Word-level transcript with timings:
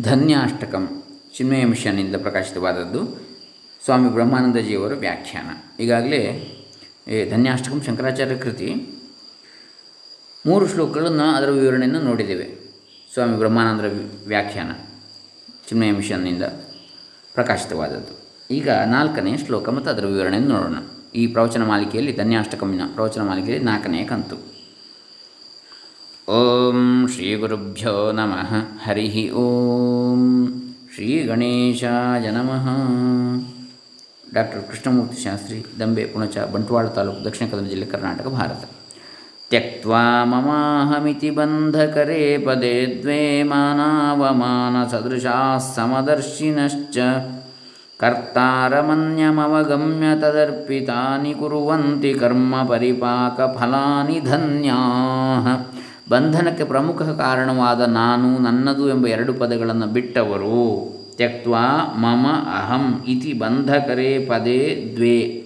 ಧನ್ಯಾಷ್ಟಕಂ. 0.00 1.02
ಚಿನ್ಮಯ 1.36 1.64
ಮಿಷನ್ನಿಂದ 1.64 2.16
ಪ್ರಕಾಶಿತವಾದದ್ದು 2.16 3.28
ಸ್ವಾಮಿ 3.84 4.12
ಬ್ರಹ್ಮಾನಂದಜಿಯವರ 4.12 4.92
ವ್ಯಾಖ್ಯಾನ. 4.94 5.80
ಈಗಾಗಲೇ 5.82 6.20
ಧನ್ಯಾಷ್ಟಕಂ 7.30 7.82
ಶಂಕರಾಚಾರ್ಯ 7.82 8.36
ಕೃತಿ. 8.36 8.74
ಮೂರು 10.46 10.68
ಶ್ಲೋಕಗಳನ್ನು 10.68 11.22
ಅದರ 11.22 11.50
ವಿವರಣೆಯನ್ನು 11.50 12.00
ನೋಡಿದ್ದೇವೆ. 12.00 12.74
ಸ್ವಾಮಿ 13.12 13.38
ಬ್ರಹ್ಮಾನಂದರ 13.38 13.92
ವ್ಯಾಖ್ಯಾನ. 14.26 14.72
ಚಿನ್ಮಯ 15.68 15.90
ಮಿಷನ್ನಿಂದ 15.90 16.42
ಪ್ರಕಾಶಿತವಾದದ್ದು. 17.34 18.44
ಈಗ 18.50 18.68
ನಾಲ್ಕನೇ 18.70 19.36
ಶ್ಲೋಕ 19.36 19.68
ಮತ್ತು 19.68 19.90
ಅದರ 19.90 20.06
ವಿವರಣೆಯನ್ನು 20.06 20.50
ನೋಡೋಣ. 20.50 20.74
ಈ 21.14 21.26
ಪ್ರವಚನ 21.26 21.64
ಮಾಲಿಕೆಯಲ್ಲಿ 21.64 22.16
ಧನ್ಯಾಷ್ಟಕಮಿನ 22.16 22.80
ಪ್ರವಚನ 22.94 23.22
ಮಾಲಿಕೆಯಲ್ಲಿ 23.22 23.64
ನಾಲ್ಕನೆಯ 23.64 24.04
ಕಂತು. 24.04 24.51
ಓಂ 26.28 27.08
ಶ್ರೀ 27.14 27.34
ಗುರುಭ್ಯೋ 27.34 28.12
ನಮಃ. 28.12 28.54
ಹರಿ 28.84 29.30
ಓಂ 29.30 30.48
ಶ್ರೀ 30.94 31.22
ಗಣೇಶಾಯ 31.22 32.30
ನಮಃ. 32.30 32.68
ಡಾಕ್ಟರ್ 34.34 34.62
ಕೃಷ್ಣಮೂರ್ತಿ 34.62 35.22
ಶಾಸ್ತ್ರಿ, 35.22 35.66
ದಂಬೆ, 35.80 36.04
ಪುಣಚ, 36.04 36.38
ಬಂಟ್ವಾಳ 36.38 36.86
ತಾಲೂಕು, 36.86 37.24
ದಕ್ಷಿಣ 37.24 37.48
ಕನ್ನಡ 37.48 37.68
ಜಿಲ್ಲೆ, 37.68 37.86
ಕರ್ನಾಟಕ, 37.86 38.26
ಭಾರತ. 38.26 38.70
ಪದೇ 42.46 42.98
ದ್ವೇ 43.02 43.42
ಮಾನಾವಮಾನ 43.42 44.88
ಸದೃಶಾಃ 44.88 45.58
ಸಮದರ್ಶಿನಶ್ಚ. 45.58 46.98
ಕರ್ತಾರಮನ್ಯಮವಗಮ್ಯ 47.98 50.20
ತದರ್ಪಿತಾನಿ 50.20 51.34
ಕುರುವಂತಿ 51.34 52.14
ಕರ್ಮ 52.14 52.62
ಪರಿಪಾಕ 52.62 53.56
ಫಲಾನಿ 53.56 54.20
ಧನ್ಯಾಃ. 54.20 55.71
ಬಂಧನಕ್ಕೆ 56.08 56.64
ಪ್ರಮುಖ 56.64 57.02
ಕಾರಣವಾದ 57.02 57.80
ನಾನು 57.80 58.38
ನನ್ನದು 58.38 58.88
ಎಂಬ 58.88 59.06
ಎರಡು 59.06 59.34
ಪದಗಳನ್ನು 59.34 59.86
ಬಿಟ್ಟವರು. 59.86 60.92
ತ್ಯಕ್ವಾ 61.16 61.94
ಮಮ 61.96 62.26
ಅಹಂ 62.28 63.04
ಇತಿ 63.06 63.32
ಬಂಧಕರೇ 63.32 64.26
ಪದೇ 64.28 64.92
ದ್ವೇ. 64.96 65.38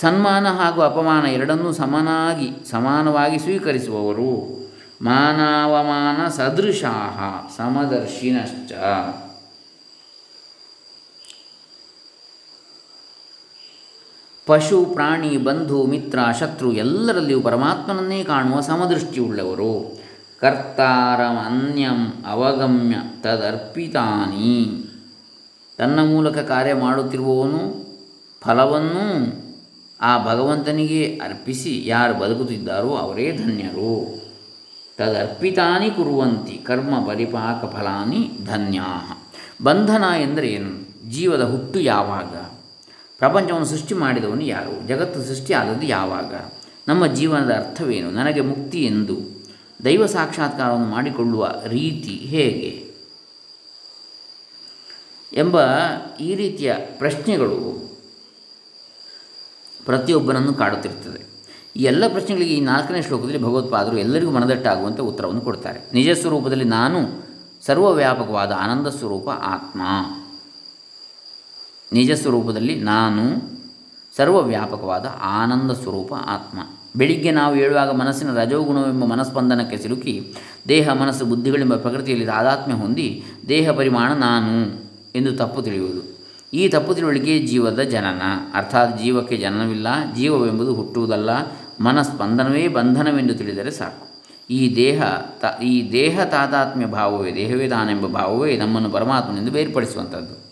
ಸನ್ಮಾನ 0.00 0.46
ಹಾಗೂ 0.48 0.80
ಅಪಮಾನ 0.80 1.26
ಎರಡನ್ನೂ 1.26 1.72
ಸಮನಾಗಿ, 1.72 2.70
ಸಮಾನವಾಗಿ 2.70 3.38
ಸ್ವೀಕರಿಸುವವರು. 3.38 4.58
ಮಾನವಮಾನ 5.02 6.28
ಸದೃಶಾ 6.28 7.52
ಸಮದರ್ಶಿನಶ್ಚ. 7.56 8.72
ಪಶು, 14.48 14.84
ಪ್ರಾಣಿ, 14.84 15.36
ಬಂಧು, 15.36 15.86
ಮಿತ್ರ, 15.86 16.18
ಶತ್ರು 16.40 16.72
ಎಲ್ಲರಲ್ಲಿಯೂ 16.72 17.40
ಪರಮಾತ್ಮನನ್ನೇ 17.40 18.24
ಕಾಣುವ 18.24 18.60
ಸಮದೃಷ್ಟಿಯುಳ್ಳವರು. 18.60 19.98
ಕರ್ತಾರಂ 20.40 21.36
ಅನ್ಯಂ 21.46 22.12
ಅವಗಮ್ಯ 22.26 22.94
ತದರ್ಪಿತಾನಿ. 23.20 24.84
ತನ್ನ 25.78 25.98
ಮೂಲಕ 26.08 26.38
ಕಾರ್ಯ 26.38 26.74
ಮಾಡುತ್ತಿರುವವನು 26.74 27.86
ಫಲವನ್ನು 28.40 29.32
ಆ 30.00 30.24
ಭಗವಂತನಿಗೆ 30.24 31.20
ಅರ್ಪಿಸಿ 31.24 31.82
ಯಾರು 31.86 32.14
ಬದುಕುತ್ತಿದ್ದಾರೋ 32.14 32.88
ಅವರೇ 32.88 33.36
ಧನ್ಯರು. 33.36 34.22
ತದರ್ಪಿತಾನಿ 34.96 35.90
ಕುರುವಂತಿ 35.90 36.52
ಕರ್ಮ 36.52 37.06
ಪರಿಪಾಕ 37.06 37.64
ಫಲಾನಿ 37.64 38.30
ಧನ್ಯಾ 38.46 39.18
ಬಂಧನ 39.64 40.04
ಎಂದರೆ 40.22 40.48
ಏನು? 40.48 40.88
ಜೀವದ 41.10 41.42
ಹುಟ್ಟು 41.42 41.80
ಯಾವಾಗ? 41.80 42.57
ಪ್ರಪಂಚವನ್ನು 43.18 43.66
ಸೃಷ್ಟಿ 43.66 43.94
ಮಾಡಿದವನು 43.94 44.42
ಯಾರು? 44.42 44.88
ಜಗತ್ತು 44.88 45.22
ಸೃಷ್ಟಿ 45.22 45.52
ಆದದ್ದು 45.52 45.86
ಯಾವಾಗ? 45.86 46.34
ನಮ್ಮ 46.88 47.06
ಜೀವನದ 47.06 47.50
ಅರ್ಥವೇನು? 47.50 48.10
ನನಗೆ 48.10 48.40
ಮುಕ್ತಿ 48.40 48.84
ಎಂದು 48.84 49.16
ದೈವ 49.84 50.06
ಸಾಕ್ಷಾತ್ಕಾರವನ್ನು 50.06 50.86
ಮಾಡಿಕೊಳ್ಳುವ 50.86 51.54
ರೀತಿ 51.66 52.10
ಹೇಗೆ? 52.10 52.88
ಎಂಬ 55.32 55.60
ಈ 56.20 56.34
ರೀತಿಯ 56.34 56.74
ಪ್ರಶ್ನೆಗಳು 56.74 57.88
ಪ್ರತಿಯೊಬ್ಬರನ್ನು 59.84 60.54
ಕಾಡುತ್ತಿರುತ್ತದೆ. 60.54 61.26
ಈ 61.76 61.82
ಎಲ್ಲ 61.82 62.08
ಪ್ರಶ್ನೆಗಳಿಗೆ 62.08 62.54
ಈ 62.54 62.60
ನಾಲ್ಕನೇ 62.60 63.02
ಶ್ಲೋಕದಲ್ಲಿ 63.02 63.38
ಭಗವತ್ಪಾದರು 63.38 63.98
ಎಲ್ಲರಿಗೂ 63.98 64.30
ಮನದಟ್ಟಾಗುವಂಥ 64.30 65.00
ಉತ್ತರವನ್ನು 65.00 65.40
ಕೊಡ್ತಾರೆ. 65.40 65.80
ನಿಜ 65.92 66.20
ಸ್ವರೂಪದಲ್ಲಿ 66.20 66.64
ನಾನು 66.64 66.98
ಸರ್ವವ್ಯಾಪಕವಾದ 67.62 68.52
ಆನಂದ 68.58 68.86
ಸ್ವರೂಪ 68.86 69.28
ಆತ್ಮ. 69.28 69.82
ನಿಜ 71.92 72.10
ಸ್ವರೂಪದಲ್ಲಿ 72.10 72.74
ನಾನು 72.74 73.22
ಸರ್ವವ್ಯಾಪಕವಾದ 74.16 75.06
ಆನಂದ 75.22 75.70
ಸ್ವರೂಪ 75.70 76.14
ಆತ್ಮ. 76.14 76.58
ಬೆಳಿಗ್ಗೆ 76.96 77.30
ನಾವು 77.30 77.54
ಹೇಳುವಾಗ 77.54 77.90
ಮನಸ್ಸಿನ 77.90 78.32
ರಜೋಗುಣವೆಂಬ 78.32 79.04
ಮನಸ್ಪಂದನಕ್ಕೆ 79.04 79.76
ಸಿಲುಕಿ, 79.76 80.34
ದೇಹ, 80.68 80.92
ಮನಸ್ಸು, 80.92 81.24
ಬುದ್ಧಿಗಳೆಂಬ 81.24 81.76
ಪ್ರಕೃತಿಯಲ್ಲಿ 81.76 82.26
ತಾದಾತ್ಮ್ಯ 82.26 82.76
ಹೊಂದಿ, 82.76 83.24
ದೇಹ 83.48 83.70
ಪರಿಮಾಣ 83.70 84.12
ನಾನು 84.12 84.82
ಎಂದು 85.14 85.36
ತಪ್ಪು 85.36 85.62
ತಿಳಿಯುವುದು. 85.62 86.18
ಈ 86.54 86.68
ತಪ್ಪು 86.68 86.94
ತಿಳುವಳಿಕೆ 86.94 87.38
ಜೀವದ 87.38 87.78
ಜನನ. 87.78 88.22
ಅರ್ಥಾತ್ 88.54 89.02
ಜೀವಕ್ಕೆ 89.02 89.36
ಜನನವಿಲ್ಲ, 89.36 89.86
ಜೀವವೆಂಬುದು 90.16 90.74
ಹುಟ್ಟುವುದಲ್ಲ, 90.74 91.30
ಮನಸ್ಪಂದನವೇ 91.80 92.68
ಬಂಧನವೆಂದು 92.68 93.34
ತಿಳಿದರೆ 93.34 93.70
ಸಾಕು. 93.70 94.08
ಈ 94.50 94.76
ದೇಹ 94.76 95.02
ತ, 95.40 95.62
ಈ 95.62 95.92
ದೇಹ 95.92 96.24
ತಾದಾತ್ಮ್ಯ 96.24 96.86
ಭಾವವೇ, 96.86 97.34
ದೇಹವೇ 97.34 97.68
ತಾನೆಂಬ 97.68 98.06
ಭಾವವೇ 98.06 98.56
ನಮ್ಮನ್ನು 98.56 98.90
ಪರಮಾತ್ಮನೆಂದು 98.90 99.50
ಬೇರ್ಪಡಿಸುವಂಥದ್ದು. 99.50 100.47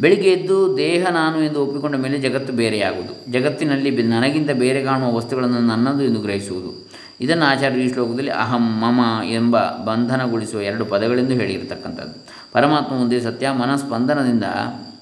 ಬೆಳಿಗ್ಗೆ 0.00 0.30
ಎದ್ದು 0.30 0.76
ದೇಹ 0.76 1.06
ನಾನು 1.10 1.42
ಎಂದು 1.42 1.62
ಒಪ್ಪಿಕೊಂಡ 1.62 1.96
ಮೇಲೆ 1.96 2.18
ಜಗತ್ತು 2.18 2.52
ಬೇರೆಯಾಗುವುದು. 2.52 3.32
ಜಗತ್ತಿನಲ್ಲಿ 3.32 4.02
ನನಗಿಂತ 4.02 4.50
ಬೇರೆ 4.50 4.84
ಕಾಣುವ 4.84 5.14
ವಸ್ತುಗಳನ್ನು 5.14 5.60
ನನ್ನದು 5.60 6.02
ಎಂದು 6.04 6.20
ಗ್ರಹಿಸುವುದು. 6.20 6.90
ಇದನ್ನು 7.20 7.44
ಆಚಾರ್ಯರು 7.44 7.82
ಈ 7.82 7.92
ಶ್ಲೋಕದಲ್ಲಿ 7.92 8.30
ಅಹಂ 8.30 8.64
ಮಮ 8.80 9.22
ಎಂಬ 9.24 9.60
ಬಂಧನಗೊಳಿಸುವ 9.60 10.60
ಎರಡು 10.60 10.84
ಪದಗಳೆಂದು 10.84 11.34
ಹೇಳಿರತಕ್ಕಂಥದ್ದು. 11.34 12.26
ಪರಮಾತ್ಮ 12.52 12.96
ಮುಂದೆ 12.96 13.20
ಸತ್ಯ, 13.20 13.50
ಮನಸ್ಪಂದನದಿಂದ, 13.50 14.44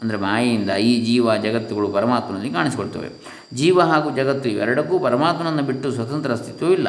ಅಂದರೆ 0.03 0.17
ಮಾಯೆಯಿಂದ 0.17 0.71
ಈ 0.71 1.05
ಜೀವ 1.05 1.37
ಜಗತ್ತುಗಳು 1.37 1.89
ಪರಮಾತ್ಮನಲ್ಲಿ 1.89 2.51
ಕಾಣಿಸಿಕೊಳ್ತವೆ. 2.51 3.09
ಜೀವ 3.55 3.81
ಹಾಗೂ 3.81 4.17
ಜಗತ್ತು 4.17 4.49
ಇವೆರಡಕ್ಕೂ 4.49 4.99
ಪರಮಾತ್ಮನನ್ನು 4.99 5.63
ಬಿಟ್ಟು 5.63 5.93
ಸ್ವತಂತ್ರ 5.93 6.33
ಅಸ್ತಿತ್ವವಿಲ್ಲ 6.33 6.89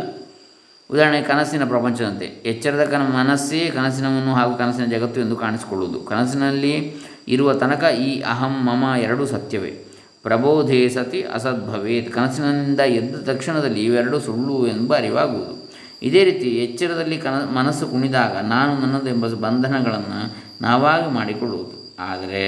ಉದಾಹರಣೆಗೆ 0.92 1.28
ಕನಸಿನ 1.28 1.66
ಪ್ರಪಂಚದಂತೆ. 1.66 2.26
ಎಚ್ಚರದ 2.26 2.84
ಕನ 2.84 3.02
ಮನಸ್ಸೇ 3.02 3.72
ಕನಸಿನವನ್ನು 3.76 4.34
ಹಾಗೂ 4.34 4.58
ಕನಸಿನ 4.58 4.86
ಜಗತ್ತು 4.86 5.22
ಎಂದು 5.22 5.36
ಕಾಣಿಸಿಕೊಳ್ಳುವುದು. 5.36 6.00
ಕನಸಿನಲ್ಲಿ 6.00 6.96
ಇರುವ 7.28 7.54
ತನಕ 7.54 7.84
ಈ 7.84 8.22
ಅಹಂ 8.22 8.66
ಮಮ 8.66 8.96
ಎರಡೂ 9.00 9.26
ಸತ್ಯವೇ. 9.26 9.86
ಪ್ರಬೋಧೇ 10.24 10.90
ಸತಿ 10.90 11.22
ಅಸದ್ಭವೇತ್. 11.22 12.14
ಕನಸಿನಿಂದ 12.14 12.80
ಎದ್ದ 12.80 13.16
ತಕ್ಷಣದಲ್ಲಿ 13.16 13.86
ಇವೆರಡೂ 13.86 14.20
ಸುಳ್ಳು 14.20 14.68
ಎಂಬ 14.68 14.98
ಅರಿವಾಗುವುದು. 14.98 15.72
ಇದೇ 16.02 16.24
ರೀತಿ 16.24 16.48
ಎಚ್ಚರದಲ್ಲಿ 16.50 17.18
ಕನ, 17.18 17.30
ಮನಸ್ಸು 17.30 17.88
ಕುಣಿದಾಗ 17.88 18.38
ನಾನು 18.38 18.80
ನನ್ನದು 18.80 19.10
ಎಂಬ 19.10 19.28
ಬಂಧನಗಳನ್ನು 19.28 20.36
ನಾವಾಗಿ 20.62 21.12
ಮಾಡಿಕೊಳ್ಳುವುದು. 21.12 21.96
ಆದರೆ 22.00 22.44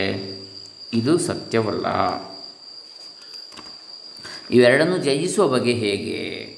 ಇದು 0.94 1.18
ಸತ್ಯವಲ್ಲ. 1.18 1.86
ಇವೆರಡನ್ನು 4.52 5.00
ತ್ಯಜಿಸುವ 5.00 5.47
ಬಗೆ 5.47 5.74
ಹೇಗೆ? 5.74 6.57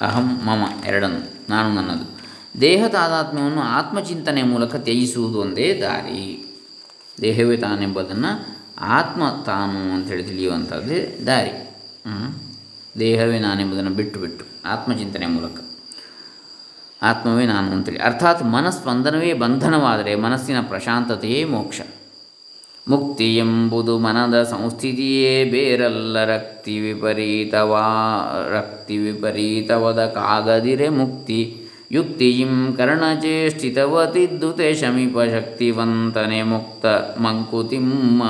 ಅಹಂ 0.00 0.40
ಮಮ 0.46 0.86
ಎರಡನ್ನು, 0.86 1.50
ನಾನು 1.50 1.74
ನನ್ನದು. 1.74 2.20
ದೇಹ 2.60 2.86
ತಾದಾತ್ಮ್ಯವನ್ನು 2.88 3.60
ಆತ್ಮಚಿಂತನೆಯ 3.60 4.44
ಮೂಲಕ 4.44 4.76
ತ್ಯಜಿಸುವುದು 4.76 5.40
ಒಂದೇ 5.40 5.80
ದಾರಿ. 5.80 6.43
ದೇಹವೇ 7.22 7.56
ತಾನೆಂಬುದನ್ನು 7.56 8.56
ಆತ್ಮ 8.78 9.22
ತಾನು 9.46 9.94
ಅಂತೇಳಿ 9.94 10.24
ತಿಳಿಯುವಂಥದ್ದೇ 10.24 11.18
ದಾರಿ. 11.26 11.52
ದೇಹವೇ 13.00 13.38
ನಾನೆಂಬುದನ್ನು 13.38 13.90
ಬಿಟ್ಟು 13.90 14.20
ಬಿಟ್ಟು 14.20 14.44
ಆತ್ಮಚಿಂತನೆ 14.64 15.26
ಮೂಲಕ. 15.26 15.60
ಆತ್ಮವೇ 17.02 17.46
ನಾನು 17.46 17.72
ಅಂತೇಳಿ 17.72 17.98
ಅರ್ಥಾತ್ 17.98 18.42
ಮನಸ್ಪಂದನವೇ 18.42 19.32
ಬಂಧನವಾದರೆ 19.32 20.14
ಮನಸ್ಸಿನ 20.14 20.60
ಪ್ರಶಾಂತತೆಯೇ 20.60 21.44
ಮೋಕ್ಷ. 21.44 21.80
ಮುಕ್ತಿ 22.88 23.36
ಎಂಬುದು 23.36 23.98
ಮನದ 23.98 24.42
ಸಂಸ್ಥಿತಿಯೇ 24.42 25.44
ಬೇರಲ್ಲ 25.44 26.24
ರಕ್ತಿ 26.24 26.78
ವಿಪರೀತವಾ, 26.80 27.84
ರಕ್ತಿ 28.50 28.98
ವಿಪರೀತವದ 28.98 30.06
ಕಾಗದಿರೆ 30.06 30.88
ಮುಕ್ತಿ. 30.88 31.63
ಯುಕ್ತಿಯಿಂ 31.92 32.74
ಕರ್ಣಚೇಷ್ಟಿತವತಿದ್ದುತೆ 32.76 34.74
ಶಮೀಪ 34.74 35.16
ಶಕ್ತಿವಂತನೆ 35.18 36.42
ಮುಕ್ತ 36.42 36.86
ಮಂಕುತಿಮ್ಮ. 37.20 38.22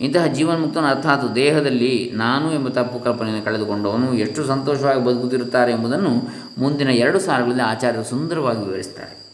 ಇಂತಹ 0.00 0.26
ಜೀವನ್ಮುಕ್ತನ 0.26 0.84
ಅರ್ಥಾತ್ 0.90 1.34
ದೇಹದಲ್ಲಿ 1.34 2.10
ನಾನು 2.14 2.54
ಎಂಬ 2.54 2.68
ತಪ್ಪು 2.68 3.00
ಕಲ್ಪನೆಯನ್ನು 3.00 3.44
ಕಳೆದುಕೊಂಡವನು 3.44 4.14
ಎಷ್ಟು 4.14 4.44
ಸಂತೋಷವಾಗಿ 4.44 5.04
ಬದುಕುತ್ತಿರುತ್ತಾರೆ 5.04 5.72
ಎಂಬುದನ್ನು 5.72 6.10
ಮುಂದಿನ 6.58 6.90
ಎರಡು 6.90 7.18
ಸಾಲುಗಳಲ್ಲಿ 7.18 7.62
ಆಚಾರ್ಯರು 7.62 8.04
ಸುಂದರವಾಗಿ 8.04 8.58
ವಿವರಿಸ್ತಾರೆ 8.58 9.26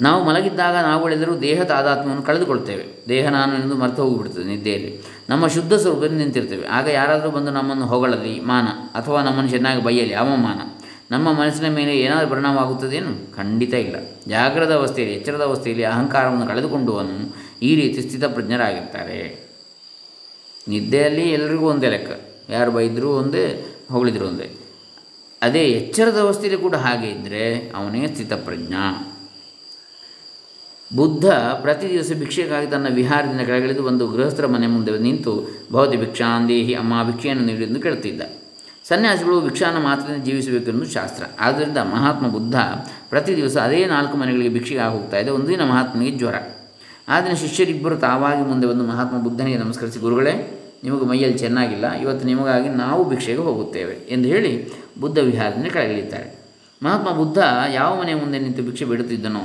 ನಾವು 0.00 0.24
ಮಲಗಿದ್ದಾಗ 0.24 0.76
ನಾವುಗಳೆಲ್ಲರೂ 0.76 1.40
ದೇಹ 1.40 1.62
ತಾದಾತ್ಮ್ಯವನ್ನು 1.62 2.22
ಕಳೆದುಕೊಳ್ತೇವೆ. 2.22 3.04
ದೇಹ 3.08 3.28
ನಾನು 3.28 3.54
ಎಂದು 3.54 3.74
ಮರೆತು 3.74 4.02
ಹೋಗಿಬಿಡ್ತದೆ 4.02 4.44
ನಿದ್ದೆಯಲ್ಲಿ. 4.44 5.04
ನಮ್ಮ 5.28 5.46
ಶುದ್ಧ 5.46 5.74
ಸ್ವರೂಪದಲ್ಲಿ 5.74 6.16
ನಿಂತಿರ್ತೇವೆ. 6.16 6.66
ಆಗ 6.66 6.88
ಯಾರಾದರೂ 6.88 7.30
ಬಂದು 7.30 7.50
ನಮ್ಮನ್ನು 7.50 7.86
ಹೊಗಳಲಿ, 7.86 8.40
ಮಾನ, 8.40 8.64
ಅಥವಾ 8.98 9.22
ನಮ್ಮನ್ನು 9.22 9.50
ಚೆನ್ನಾಗಿ 9.50 9.82
ಬೈಯಲಿ 9.82 10.14
ಅವಮಾನ. 10.14 10.81
ನಮ್ಮ 11.12 11.32
ಮನಸ್ಸಿನ 11.32 11.74
ಮೇಲೆ 11.74 11.98
ಏನಾದರೂ 12.00 12.30
ಪರಿಣಾಮ 12.30 12.58
ಆಗುತ್ತದೇನು 12.58 13.36
ಖಂಡಿತ 13.36 13.74
ಇಲ್ಲ. 13.74 13.96
ಜಾಗ್ರದ 14.28 14.74
ಅವಸ್ಥೆಯಲ್ಲಿ, 14.74 15.16
ಎಚ್ಚರದ 15.16 15.42
ಅವಸ್ಥೆಯಲ್ಲಿ 15.42 15.84
ಅಹಂಕಾರವನ್ನು 15.84 16.46
ಕಳೆದುಕೊಂಡವನು 16.46 17.36
ಈ 17.62 17.76
ರೀತಿ 17.76 18.02
ಸ್ಥಿತಪ್ರಜ್ಞರಾಗಿರ್ತಾರೆ. 18.02 19.48
ನಿದ್ದೆಯಲ್ಲಿ 20.68 21.30
ಎಲ್ರಿಗೂ 21.30 21.66
ಒಂದೇ 21.66 21.90
ಲೆಕ್ಕ. 21.90 22.10
ಯಾರು 22.50 22.70
ಬೈದರೂ 22.70 23.10
ಒಂದೇ, 23.10 23.66
ಹೊಗಳಿದ್ರು 23.90 24.28
ಒಂದೇ. 24.28 24.50
ಅದೇ 25.42 25.64
ಎಚ್ಚರದ 25.64 26.18
ಅವಸ್ಥೆಯಲ್ಲಿ 26.18 26.62
ಕೂಡ 26.62 26.74
ಹಾಗೆ 26.74 27.08
ಇದ್ದರೆ 27.10 27.70
ಅವನೇ 27.70 28.06
ಸ್ಥಿತಪ್ರಜ್ಞ. 28.06 28.74
ಬುದ್ಧ 30.96 31.26
ಪ್ರತಿ 31.62 31.88
ದಿವಸ 31.88 32.12
ಭಿಕ್ಷೆಗಾಗಿ 32.18 32.70
ತನ್ನ 32.70 32.86
ವಿಹಾರದಿಂದ 32.94 33.40
ಕೆಳಗಿಳಿದು 33.40 33.84
ಒಂದು 33.84 34.08
ಗೃಹಸ್ಥರ 34.08 34.46
ಮನೆ 34.46 34.66
ಮುಂದೆ 34.66 34.98
ನಿಂತು 34.98 35.48
ಭವತಿ 35.72 35.96
ಭಿಕ್ಷಾಂದೇಹಿ 35.96 36.74
ಅಮ್ಮ 36.74 37.10
ಭಿಕ್ಷೆಯನ್ನು 37.10 37.44
ನೀಡಿ 37.44 37.64
ಎಂದು 37.64 37.80
ಕೇಳುತ್ತಿದ್ದ. 37.80 38.41
ಸನ್ಯಾಸಿಗಳು 38.88 39.40
ಭಿಕ್ಷಾನ 39.40 39.76
ಮಾತ್ರದಿಂದ 39.78 40.24
ಜೀವಿಸಬೇಕೆಂದು 40.24 40.86
ಶಾಸ್ತ್ರ. 40.86 41.24
ಆದ್ದರಿಂದ 41.40 41.78
ಮಹಾತ್ಮ 41.78 42.28
ಬುದ್ಧ 42.28 42.56
ಪ್ರತಿ 43.10 43.36
ದಿವಸ 43.36 43.56
ಅದೇ 43.56 43.84
ನಾಲ್ಕು 43.84 44.16
ಮನೆಗಳಿಗೆ 44.16 44.48
ಭಿಕ್ಷೆಗೆ 44.48 44.80
ಹೋಗ್ತಾ 44.80 45.18
ಇದೆ 45.18 45.30
ಒಂದು 45.30 45.48
ದಿನ 45.48 45.62
ಮಹಾತ್ಮನಿಗೆ 45.64 46.18
ಜ್ವರ. 46.18 46.34
ಆ 47.08 47.20
ದಿನ 47.20 47.34
ಶಿಷ್ಯರಿಬ್ಬರು 47.34 47.96
ತಾವಾಗಿ 47.96 48.42
ಮುಂದೆ 48.42 48.66
ಬಂದು 48.66 48.84
ಮಹಾತ್ಮ 48.84 49.18
ಬುದ್ಧನಿಗೆ 49.18 49.58
ನಮಸ್ಕರಿಸಿ, 49.58 49.98
ಗುರುಗಳೇ, 49.98 50.34
ನಿಮಗೆ 50.84 51.04
ಮೈಯಲ್ಲಿ 51.04 51.38
ಚೆನ್ನಾಗಿಲ್ಲ. 51.38 51.92
ಇವತ್ತು 51.94 52.26
ನಿಮಗಾಗಿ 52.26 52.68
ನಾವು 52.68 53.08
ಭಿಕ್ಷೆಗೆ 53.08 53.38
ಹೋಗುತ್ತೇವೆ 53.38 53.94
ಎಂದು 54.10 54.28
ಹೇಳಿ 54.28 54.72
ಬುದ್ಧ 55.00 55.18
ವಿಹಾರದಿಂದ 55.18 55.66
ಕೆಳಗಿಳಿತಾರೆ 55.66 56.28
ಮಹಾತ್ಮ 56.82 57.10
ಬುದ್ಧ 57.10 57.38
ಯಾವ 57.72 58.00
ಮನೆ 58.00 58.14
ಮುಂದೆ 58.14 58.38
ನಿಂತು 58.38 58.62
ಭಿಕ್ಷೆ 58.62 58.84
ಬಿಡುತ್ತಿದ್ದನೋ 58.84 59.44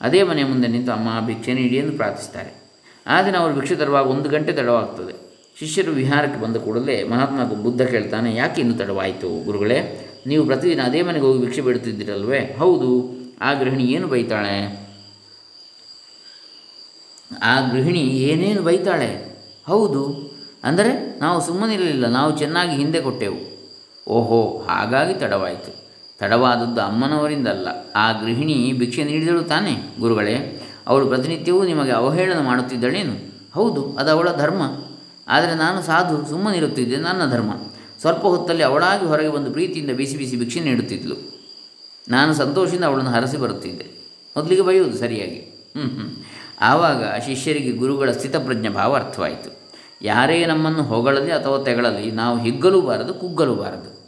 ಅದೇ 0.00 0.22
ಮನೆ 0.22 0.44
ಮುಂದೆ 0.44 0.68
ನಿಂತು 0.68 0.92
ಅಮ್ಮ 0.92 1.26
ಭಿಕ್ಷೆ 1.26 1.52
ನೀಡಿ 1.54 1.76
ಎಂದು 1.76 1.92
ಪ್ರಾರ್ಥಿಸ್ತಾರೆ 1.92 2.52
ಆ 3.06 3.22
ದಿನ 3.22 3.36
ಅವರು 3.36 3.54
ಭಿಕ್ಷೆ 3.54 3.74
ತರುವಾಗ 3.74 4.06
ಒಂದು 4.06 4.28
ಗಂಟೆ 4.28 4.52
ತಡವಾಗ್ತದೆ 4.52 5.23
ಶಿಷ್ಯರು 5.58 5.92
ವಿಹಾರಕ್ಕೆ 5.92 6.38
ಬಂದ 6.44 6.56
ಕೂಡಲೇ 6.56 6.96
ಮಹಾತ್ಮ 7.04 7.42
ಬುದ್ಧ 7.64 7.82
ಕೇಳ್ತಾನೆ, 7.82 8.30
ಯಾಕೆ 8.36 8.58
ಇನ್ನು 8.60 8.74
ತಡವಾಯಿತು 8.74 9.28
ಗುರುಗಳೇ? 9.44 9.78
ನೀವು 10.26 10.42
ಪ್ರತಿದಿನ 10.46 10.80
ಅದೇ 10.82 11.00
ಮನೆಗೆ 11.02 11.24
ಹೋಗಿ 11.26 11.40
ಭಿಕ್ಷೆ 11.44 11.60
ಬಿಡುತ್ತಿದ್ದೀರಲ್ವೇ? 11.60 12.40
ಹೌದು, 12.58 12.90
ಆ 13.42 13.50
ಗೃಹಿಣಿ 13.52 13.84
ಏನು 13.84 14.06
ಬೈತಾಳೆ? 14.08 14.56
ಆ 17.42 17.54
ಗೃಹಿಣಿ 17.72 18.02
ಏನೇನು 18.28 18.62
ಬೈತಾಳೆ? 18.62 19.10
ಹೌದು, 19.66 20.02
ಅಂದರೆ 20.64 20.92
ನಾವು 21.20 21.38
ಸುಮ್ಮನಿರಲಿಲ್ಲ, 21.46 22.06
ನಾವು 22.08 22.30
ಚೆನ್ನಾಗಿ 22.38 22.74
ಹಿಂದೆ 22.76 23.00
ಕೊಟ್ಟೆವು. 23.00 23.38
ಓಹೋ, 24.06 24.40
ಹಾಗಾಗಿ 24.68 25.14
ತಡವಾಯಿತು. 25.14 25.72
ತಡವಾದದ್ದು 26.20 26.80
ಅಮ್ಮನವರಿಂದಲ್ಲ. 26.80 27.68
ಆ 27.96 28.06
ಗೃಹಿಣಿ 28.22 28.56
ಭಿಕ್ಷೆ 28.72 29.04
ನೀಡಿದಳು 29.04 29.42
ತಾನೇ, 29.42 29.74
ಗುರುಗಳೇ? 30.00 30.36
ಅವಳು 30.86 31.06
ಪ್ರತಿನಿತ್ಯವೂ 31.06 31.60
ನಿಮಗೆ 31.64 31.90
ಅವಹೇಳನ 31.90 32.40
ಮಾಡುತ್ತಿದ್ದಳೇನು? 32.40 33.14
ಹೌದು, 33.54 33.82
ಅದು 34.00 34.10
ಅವಳ 34.10 34.28
ಧರ್ಮ. 34.36 34.62
ಆದರೆ 35.28 35.54
ನಾನು 35.54 35.82
ಸಾಧು, 35.82 36.30
ಸುಮ್ಮನಿರುತ್ತಿದ್ದೆ 36.30 36.96
ನನ್ನ 36.96 37.30
ಧರ್ಮ. 37.30 37.50
ಸ್ವಲ್ಪ 38.00 38.20
ಹೊತ್ತಲ್ಲಿ 38.20 38.62
ಅವಳಾಗಿ 38.62 39.06
ಹೊರಗೆ 39.06 39.28
ಬಂದು 39.28 39.50
ಪ್ರೀತಿಯಿಂದ 39.50 39.96
ಬಿಸಿ 39.96 40.16
ಬಿಸಿ 40.16 40.36
ಭಿಕ್ಷೆ 40.36 40.60
ನೀಡುತ್ತಿದ್ಲು. 40.60 41.14
ನಾನು 42.08 42.34
ಸಂತೋಷದಿಂದ 42.34 42.84
ಅವಳನ್ನು 42.84 43.10
ಹರಸಿ 43.10 43.36
ಬರುತ್ತಿದ್ದೆ. 43.36 43.86
ಮೊದಲಿಗೆ 44.36 44.62
ಬೈಯುವುದು 44.62 44.98
ಸರಿಯಾಗಿ. 44.98 45.70
ಹ್ಞೂ 45.76 45.82
ಹ್ಞೂ 45.82 46.24
ಆವಾಗ 46.60 47.04
ಶಿಷ್ಯರಿಗೆ 47.04 47.72
ಗುರುಗಳ 47.72 48.10
ಸ್ಥಿತಪ್ರಜ್ಞ 48.10 48.68
ಭಾವ 48.68 48.94
ಅರ್ಥವಾಯಿತು. 48.94 49.72
ಯಾರೇ 50.02 50.46
ನಮ್ಮನ್ನು 50.46 50.82
ಹೊಗಳಲಿ 50.82 51.32
ಅಥವಾ 51.32 51.64
ತೆಗಳಲಿ, 51.64 52.10
ನಾವು 52.10 52.38
ಹಿಗ್ಗಲೂಬಾರದು, 52.38 53.14
ಕುಗ್ಗಲೂಬಾರದು. 53.14 54.04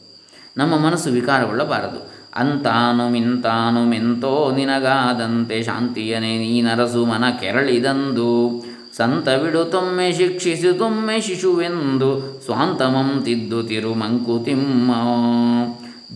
ನಮ್ಮ 0.57 0.77
ಮನಸ್ಸು 0.77 1.11
ವಿಕಾರಗೊಳ್ಳಬಾರದು. 1.11 2.17
ಅಂತಾನು 2.37 3.09
ಮಿಂತಾನು 3.09 3.85
ಮೆಂತೋ 3.85 4.53
ನಿನಗಾದಂತೆ 4.57 5.63
ಶಾಂತಿಯನೇ 5.63 6.39
ನೀನರಸು 6.39 7.05
ಮನ 7.05 7.25
ಕೆರಳಿದಂದು. 7.41 8.49
ಸಂತ 8.99 9.29
ಬಿಡು 9.29 9.65
ತೊಮ್ಮೆ 9.65 10.13
ಶಿಕ್ಷಿಸು 10.13 10.79
ತೊಮ್ಮೆ 10.79 11.21
ಶಿಶುವೆಂದು 11.21 12.41
ಸ್ವಾಂತಮಂ 12.45 13.23
ತಿದ್ದು 13.25 13.95
ಮಂಕುತಿಮ್ಮ 13.95 14.93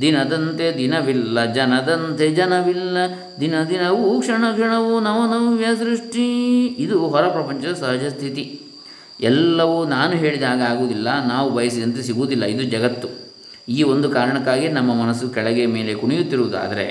ದಿನದಂತೆ 0.01 0.79
ದಿನವಿಲ್ಲ, 0.79 1.45
ಜನದಂತೆ 1.45 2.31
ಜನವಿಲ್ಲ, 2.31 2.97
ದಿನ 3.41 3.55
ದಿನವೂ 3.69 4.21
ಕ್ಷಣ 4.21 4.45
ಕ್ಷಣವೂ 4.53 5.01
ನವನವ್ಯ 5.01 5.65
ಸೃಷ್ಟಿ. 5.79 6.67
ಇದು 6.67 7.09
ಹೊರ 7.09 7.29
ಪ್ರಪಂಚದ 7.29 7.73
ಸಹಜ 7.73 8.05
ಸ್ಥಿತಿ. 8.05 8.61
ಎಲ್ಲವೂ 9.21 9.85
ನಾನು 9.85 10.13
ಹೇಳಿದಾಗ 10.13 10.61
ಆಗುವುದಿಲ್ಲ, 10.63 11.29
ನಾವು 11.29 11.51
ಬಯಸಿದಂತೆ 11.51 12.03
ಸಿಗುವುದಿಲ್ಲ, 12.03 12.45
ಇದು 12.45 12.63
ಜಗತ್ತು. 12.63 13.09
ಈ 13.69 13.83
ಒಂದು 13.83 14.11
ಕಾರಣಕ್ಕಾಗಿ 14.11 14.69
ನಮ್ಮ 14.69 14.95
ಮನಸ್ಸು 14.95 15.29
ಕೆಳಗೆ 15.29 15.67
ಮೇಲೆ 15.67 15.95
ಕುಣಿಯುತ್ತಿರುವುದಾದರೆ 15.95 16.87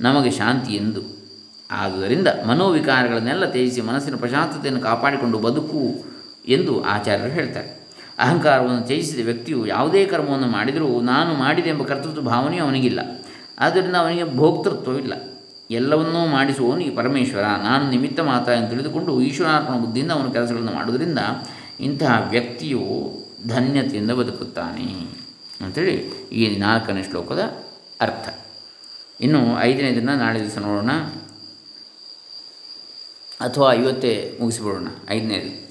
ನಮಗೆ 0.00 0.30
ಶಾಂತಿ 0.30 0.72
ಎಂದು. 0.74 1.21
ಆದುದರಿಂದ 1.70 2.28
ಮನೋವಿಕಾರಗಳನ್ನೆಲ್ಲ 2.46 3.44
ತ್ಯಜಿಸಿ 3.50 3.80
ಮನಸ್ಸಿನ 3.80 4.16
ಪ್ರಶಾಂತತೆಯನ್ನು 4.16 4.80
ಕಾಪಾಡಿಕೊಂಡು 4.80 5.38
ಬದುಕು 5.38 6.04
ಎಂದು 6.48 6.82
ಆಚಾರ್ಯರು 6.82 7.32
ಹೇಳ್ತಾರೆ. 7.32 7.82
ಅಹಂಕಾರವನ್ನು 8.18 8.86
ತ್ಯಜಿಸಿದ 8.86 9.24
ವ್ಯಕ್ತಿಯು 9.24 9.66
ಯಾವುದೇ 9.66 10.06
ಕರ್ಮವನ್ನು 10.06 10.46
ಮಾಡಿದರೂ 10.46 11.00
ನಾನು 11.00 11.34
ಮಾಡಿದೆ 11.34 11.70
ಎಂಬ 11.70 11.82
ಕರ್ತೃತ್ವ 11.82 12.20
ಭಾವನೆಯೂ 12.20 12.64
ಅವನಿಗಿಲ್ಲ. 12.64 13.00
ಆದ್ದರಿಂದ 13.58 13.96
ಅವನಿಗೆ 13.96 14.36
ಭೋಕ್ತೃತ್ವವಿಲ್ಲ 14.36 15.12
ಎಲ್ಲವನ್ನೂ 15.70 16.26
ಮಾಡಿಸುವವನು 16.26 16.80
ಈ 16.80 16.90
ಪರಮೇಶ್ವರ. 16.90 17.42
ನಾನು 17.42 17.90
ನಿಮಿತ್ತ 17.90 18.20
ಮಾತ್ರ 18.20 18.52
ಎಂದು 18.52 18.70
ತಿಳಿದುಕೊಂಡು 18.70 19.20
ಈಶ್ವರಾತ್ಮ 19.20 19.76
ಬುದ್ಧಿಯಿಂದ 19.76 20.12
ಅವನು 20.12 20.30
ಕೆಲಸಗಳನ್ನು 20.30 20.72
ಮಾಡುವುದರಿಂದ 20.72 21.18
ಇಂತಹ 21.80 22.26
ವ್ಯಕ್ತಿಯು 22.30 23.12
ಧನ್ಯತೆಯಿಂದ 23.48 24.10
ಬದುಕುತ್ತಾನೆ 24.10 25.16
ಅಂಥೇಳಿ 25.64 25.94
ಈ 26.32 26.56
ನಾಲ್ಕನೇ 26.58 27.02
ಶ್ಲೋಕದ 27.02 27.38
ಅರ್ಥ. 28.00 28.34
ಇನ್ನು 29.20 29.60
ಐದನೇ 29.60 29.94
ದಿನ 29.94 30.10
ನಾಳೆ 30.10 30.40
ದಿವಸ 30.40 30.58
ನೋಡೋಣ. 30.58 30.90
ಅಥವಾ 33.42 33.72
ಇವತ್ತೇ 33.72 34.38
ಮುಗಿಸಿಬಿಡೋಣ. 34.40 34.86
ಐದನೇದು. 35.10 35.62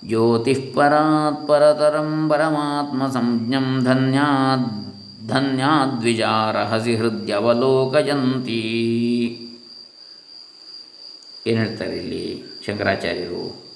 ಜ್ಯೋತಿಃ 0.07 0.75
ಪರಾತ್ 0.75 1.47
ಪರತರಂ 1.47 2.29
ಪರಮಾತ್ಮಸಂಜ್ಞಂ 2.29 3.83
ಧನ್ಯಾದ್, 3.83 5.29
ಧನ್ಯಾದ್ವಿಜಾರಹಸಿ 5.29 6.95
ಹೃದಯವಲೋಕಯಂತಿ. 6.95 8.61
ಏನು 11.47 11.59
ಹೇಳ್ತಾರೆ 11.59 11.97
ಇಲ್ಲಿ 11.97 12.43
ಶಂಕರಾಚಾರ್ಯರು? 12.65 13.69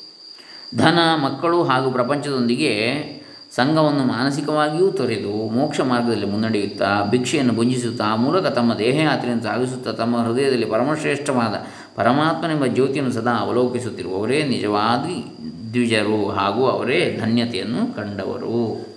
ಧನ, 0.75 1.15
ಮಕ್ಕಳು 1.15 1.63
ಹಾಗೂ 1.63 1.91
ಪ್ರಪಂಚದೊಂದಿಗೆ 1.91 3.22
ಸಂಘವನ್ನು 3.55 4.03
ಮಾನಸಿಕವಾಗಿಯೂ 4.03 4.91
ತೊರೆದು 4.91 5.49
ಮೋಕ್ಷ 5.49 5.79
ಮಾರ್ಗದಲ್ಲಿ 5.79 6.25
ಮುನ್ನಡೆಯುತ್ತಾ, 6.25 7.03
ಭಿಕ್ಷೆಯನ್ನು 7.09 7.53
ಭುಂಜಿಸುತ್ತಾ, 7.53 8.15
ಮೂಲಕ 8.15 8.45
ತಮ್ಮ 8.45 8.73
ದೇಹಯಾತ್ರೆಯನ್ನು 8.73 9.43
ಸಾಗಿಸುತ್ತಾ, 9.43 9.91
ತಮ್ಮ 9.91 10.17
ಹೃದಯದಲ್ಲಿ 10.17 10.65
ಪರಮಶ್ರೇಷ್ಠವಾದ 10.65 11.55
ಪರಮಾತ್ಮನೆಂಬ 11.95 12.65
ಜ್ಯೋತಿಯನ್ನು 12.65 13.11
ಸದಾ 13.11 13.31
ಅವಲೋಕಿಸುತ್ತಿರುವವರೇ 13.31 14.43
ನಿಜವಾದ 14.43 15.05
ದ್ವಿಜರು 15.73 16.29
ಹಾಗೂ 16.29 16.65
ಅವರೇ 16.65 17.17
ಧನ್ಯತೆಯನ್ನು 17.21 17.95
ಕಂಡವರು. 17.95 18.93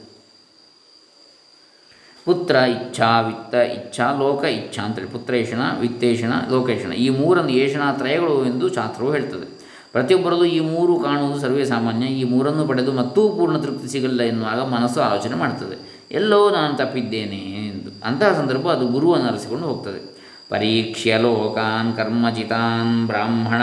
ಪುತ್ರ 2.25 2.55
ಇಚ್ಛಾ, 2.55 3.21
ವಿತ್ತ 3.21 3.55
ಇಚ್ಛಾ, 3.55 4.17
ಲೋಕ 4.19 4.45
ಇಚ್ಛಾ 4.45 4.83
ಅಂತೇಳಿ 4.83 5.09
ಪುತ್ರೇಷಣ 5.09 5.61
ವಿತ್ತೇಷಣ 5.81 6.33
ಲೋಕೇಶಣ 6.51 6.93
ಈ 6.93 7.09
ಮೂರನ್ನು 7.09 7.51
ಏಷಣ 7.51 7.93
ತ್ರಯಗಳು 7.99 8.45
ಎಂದು 8.45 8.75
ಶಾಸ್ತ್ರವು 8.75 9.13
ಹೇಳ್ತದೆ. 9.13 9.56
ಪ್ರತಿಯೊಬ್ಬರದು 9.97 10.45
ಈ 10.45 10.61
ಮೂರು 10.61 11.01
ಕಾಣುವುದು 11.01 11.41
ಸರ್ವೇ 11.41 11.65
ಸಾಮಾನ್ಯ. 11.65 12.07
ಈ 12.07 12.25
ಮೂರನ್ನು 12.25 12.69
ಪಡೆದು 12.69 12.93
ಮತ್ತೂ 12.93 13.29
ಪೂರ್ಣ 13.29 13.59
ತೃಪ್ತಿ 13.59 13.89
ಸಿಗಲ್ಲ 13.89 14.21
ಎನ್ನುವಾಗ 14.21 14.61
ಮನಸ್ಸು 14.61 15.01
ಆಲೋಚನೆ 15.01 15.35
ಮಾಡ್ತದೆ. 15.35 16.07
ಎಲ್ಲೋ 16.11 16.51
ನಾನು 16.51 16.77
ತಪ್ಪಿದ್ದೇನೆ 16.77 17.37
ಎಂದು. 17.69 18.07
ಅಂತಹ 18.07 18.37
ಸಂದರ್ಭ 18.37 18.69
ಅದು 18.69 18.87
ಗುರುವನ್ನು 18.87 19.27
ಅರಸಿಕೊಂಡು 19.27 19.67
ಹೋಗ್ತದೆ. 19.67 20.17
ಪರೀಕ್ಷ್ಯ 20.49 21.19
ಲೋಕಾನ್ 21.19 21.97
ಕರ್ಮಚಿತಾನ್ 21.97 23.07
ಬ್ರಾಹ್ಮಣ 23.07 23.63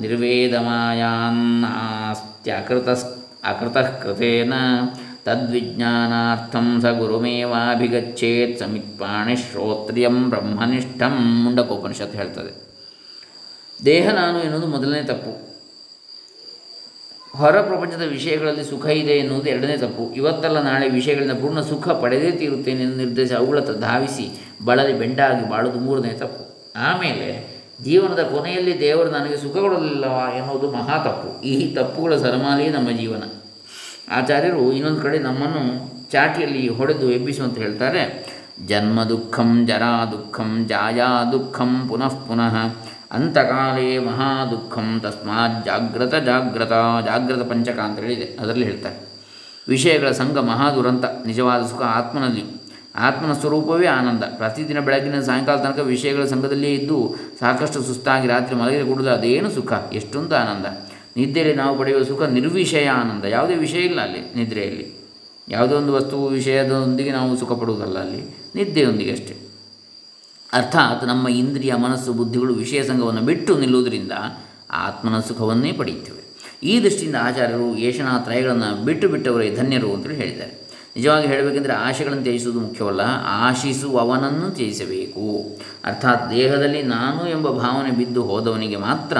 ನಿರ್ವೇದಮಾಯಾನ್ 0.00 1.64
ಆಸ್ತ್ಯಕೃತ 1.64 2.88
ಅಕೃತಃ 3.44 3.98
ಕೃತೇನ 4.02 4.52
ತದ್ವಿಜ್ಞಾನಾರ್ಥಂ 5.24 6.80
ಸ 6.80 6.84
ಗುರುಮೇವಾಭಿಗಚ್ಚೇತ್ 6.84 8.60
ಸಮಿತ್ಪಾಣಿ 8.60 9.36
ಶ್ರೋತ್ರಿಯಂ 9.36 10.30
ಬ್ರಹ್ಮನಿಷ್ಠಂ 10.30 11.44
ಮುಂಡಕೋಪನಿಷತ್ 11.44 12.16
ಹೇಳ್ತದೆ. 12.16 12.66
ದೇಹ 13.84 14.14
ನಾನು 14.14 14.40
ಎನ್ನುವುದು 14.40 14.68
ಮೊದಲನೇ 14.68 15.02
ತಪ್ಪು. 15.02 15.55
ಹೊರ 17.38 17.56
ಪ್ರಪಂಚದ 17.68 18.04
ವಿಷಯಗಳಲ್ಲಿ 18.16 18.64
ಸುಖ 18.70 18.86
ಇದೆ 19.00 19.14
ಎನ್ನುವುದು 19.22 19.48
ಎರಡನೇ 19.54 19.76
ತಪ್ಪು. 19.76 20.04
ಇವತ್ತಲ್ಲ 20.20 20.58
ನಾಳೆ 20.62 20.86
ವಿಷಯಗಳಿಂದ 20.88 21.34
ಪೂರ್ಣ 21.42 21.60
ಸುಖ 21.70 21.88
ಪಡೆದೇ 22.02 22.30
ತೀರುತ್ತೇನೆ 22.40 22.82
ಎಂದು 22.82 22.96
ನಿರ್ಧರಿಸಿ 22.96 23.34
ಅವುಗಳತ್ತ 23.34 23.70
ಧಾವಿಸಿ 23.70 24.26
ಬಳಲಿ 24.64 24.94
ಬೆಂಡಾಗಿ 25.00 25.44
ಬಾಳುವುದು 25.50 25.80
ಮೂರನೇ 25.80 26.12
ತಪ್ಪು. 26.22 26.42
ಆಮೇಲೆ 26.88 27.28
ಜೀವನದ 27.84 28.22
ಕೊನೆಯಲ್ಲಿ 28.34 28.74
ದೇವರು 28.80 29.10
ನನಗೆ 29.10 29.36
ಸುಖ 29.36 29.56
ಕೊಡಲಿಲ್ಲವಾ 29.56 30.24
ಎನ್ನುವುದು 30.38 30.70
ಮಹಾ 30.70 30.96
ತಪ್ಪು. 31.04 31.28
ಈ 31.44 31.54
ತಪ್ಪುಗಳ 31.74 32.16
ಸರಮಾಲೆಯೇ 32.16 32.70
ನಮ್ಮ 32.70 32.90
ಜೀವನ. 33.00 33.22
ಆಚಾರ್ಯರು 34.18 34.64
ಇನ್ನೊಂದು 34.72 35.00
ಕಡೆ 35.00 35.18
ನಮ್ಮನ್ನು 35.18 35.62
ಚಾಟಿಯಲ್ಲಿ 36.12 36.62
ಹೊಡೆದು 36.68 37.06
ಎಬ್ಬಿಸುವಂತ 37.10 37.56
ಹೇಳ್ತಾರೆ, 37.58 38.02
ಜನ್ಮ 38.66 38.98
ದುಃಖಂ 39.04 39.50
ಜರಾ 39.66 39.94
ದುಃಖಂ 40.12 40.50
ಜಾಯಾ 40.68 41.08
ದುಃಖಂ 41.32 41.72
ಪುನಃ 41.88 42.14
ಪುನಃ. 42.28 42.54
ಅಂತಕಾಲೇ 43.10 43.98
ಮಹಾ 43.98 44.28
ದುಃಖಂ 44.50 45.00
ತಸ್ಮಾತ್ 45.04 45.58
ಜಾಗ್ರತ 45.66 46.14
ಜಾಗ್ರತ 46.28 46.72
ಜಾಗ್ರತ 47.08 47.42
ಪಂಚಕ 47.50 47.78
ಅಂತ 47.78 47.98
ಹೇಳಿದೆ, 47.98 48.26
ಅದರಲ್ಲಿ 48.40 48.64
ಹೇಳ್ತಾರೆ. 48.64 48.98
ವಿಷಯಗಳ 49.68 50.10
ಸಂಘ 50.10 50.36
ಮಹಾ 50.36 50.66
ದುರಂತ 50.70 51.04
ನಿಜವಾದ 51.26 51.62
ಸುಖ 51.66 51.82
ಆತ್ಮನಲ್ಲಿ. 51.82 52.44
ಆತ್ಮನ 53.06 53.32
ಸ್ವರೂಪವೇ 53.32 53.86
ಆನಂದ. 53.86 54.24
ಪ್ರತಿದಿನ 54.38 54.80
ಬೆಳಗಿನ 54.80 55.16
ಸಾಯಂಕಾಲ 55.20 55.56
ತನಕ 55.56 55.78
ವಿಷಯಗಳ 55.78 56.24
ಸಂಘದಲ್ಲಿಯೇ 56.24 56.74
ಇದ್ದು 56.74 56.98
ಸಾಕಷ್ಟು 57.40 57.82
ಸುಸ್ತಾಗಿ 57.82 58.26
ರಾತ್ರಿ 58.28 58.54
ಮಲಗಿದ 58.56 58.84
ಕೂಡುದು 58.86 59.10
ಅದೇನು 59.10 59.50
ಸುಖ, 59.50 59.72
ಎಷ್ಟೊಂದು 59.92 60.36
ಆನಂದ. 60.36 60.66
ನಿದ್ದೆಯಲ್ಲಿ 61.16 61.54
ನಾವು 61.54 61.74
ಪಡೆಯುವ 61.78 62.02
ಸುಖ 62.02 62.22
ನಿರ್ವಿಷಯ 62.22 62.86
ಆನಂದ. 62.88 63.24
ಯಾವುದೇ 63.24 63.54
ವಿಷಯ 63.54 63.78
ಇಲ್ಲ 63.78 64.00
ಅಲ್ಲಿ, 64.00 64.22
ನಿದ್ರೆಯಲ್ಲಿ. 64.36 64.86
ಯಾವುದೋ 65.48 65.74
ಒಂದು 65.76 65.92
ವಸ್ತು 65.92 66.16
ವಿಷಯದೊಂದಿಗೆ 66.28 67.12
ನಾವು 67.12 67.36
ಸುಖ 67.36 67.52
ಪಡುವುದಲ್ಲ 67.52 67.98
ಅಲ್ಲಿ, 67.98 68.22
ನಿದ್ದೆಯೊಂದಿಗೆ 68.54 69.12
ಅಷ್ಟೇ. 69.12 69.34
ಅರ್ಥಾತ್ 70.56 71.04
ನಮ್ಮ 71.04 71.28
ಇಂದ್ರಿಯ 71.28 71.74
ಮನಸ್ಸು 71.74 72.12
ಬುದ್ಧಿಗಳು 72.12 72.54
ವಿಷಯ 72.54 72.82
ಸಂಘವನ್ನು 72.82 73.20
ಬಿಟ್ಟು 73.20 73.58
ನಿಲ್ಲುವುದರಿಂದ 73.58 74.12
ಆತ್ಮನ 74.70 75.20
ಸುಖವನ್ನೇ 75.20 75.72
ಪಡೆಯುತ್ತೇವೆ. 75.72 76.22
ಈ 76.62 76.82
ದೃಷ್ಟಿಯಿಂದ 76.82 77.16
ಆಚಾರ್ಯರು 77.22 77.76
ಏಷಣಾ 77.76 78.18
ತ್ರಯಗಳನ್ನು 78.18 78.84
ಬಿಟ್ಟು 78.84 79.08
ಬಿಟ್ಟವರೇ 79.08 79.56
ಧನ್ಯರು 79.56 79.94
ಅಂತೇಳಿ 79.94 80.16
ಹೇಳಿದ್ದಾರೆ. 80.16 80.65
ನಿಜವಾಗಿ 80.96 81.26
ಹೇಳಬೇಕೆಂದರೆ 81.26 81.72
ಆಶೆಗಳನ್ನು 81.72 82.22
ತ್ಯಜಿಸುವುದು 82.22 82.60
ಮುಖ್ಯವಲ್ಲ. 82.60 83.00
ಆಶಿಸುವವನನ್ನು 83.26 84.50
ತ್ಯಜಿಸಬೇಕು. 84.50 85.58
ಅರ್ಥಾತ್ 85.84 86.30
ದೇಹದಲ್ಲಿ 86.30 86.82
ನಾನು 86.82 87.28
ಎಂಬ 87.28 87.50
ಭಾವನೆ 87.50 87.90
ಬಿದ್ದು 87.90 88.22
ಹೋದವನಿಗೆ 88.22 88.76
ಮಾತ್ರ 88.76 89.16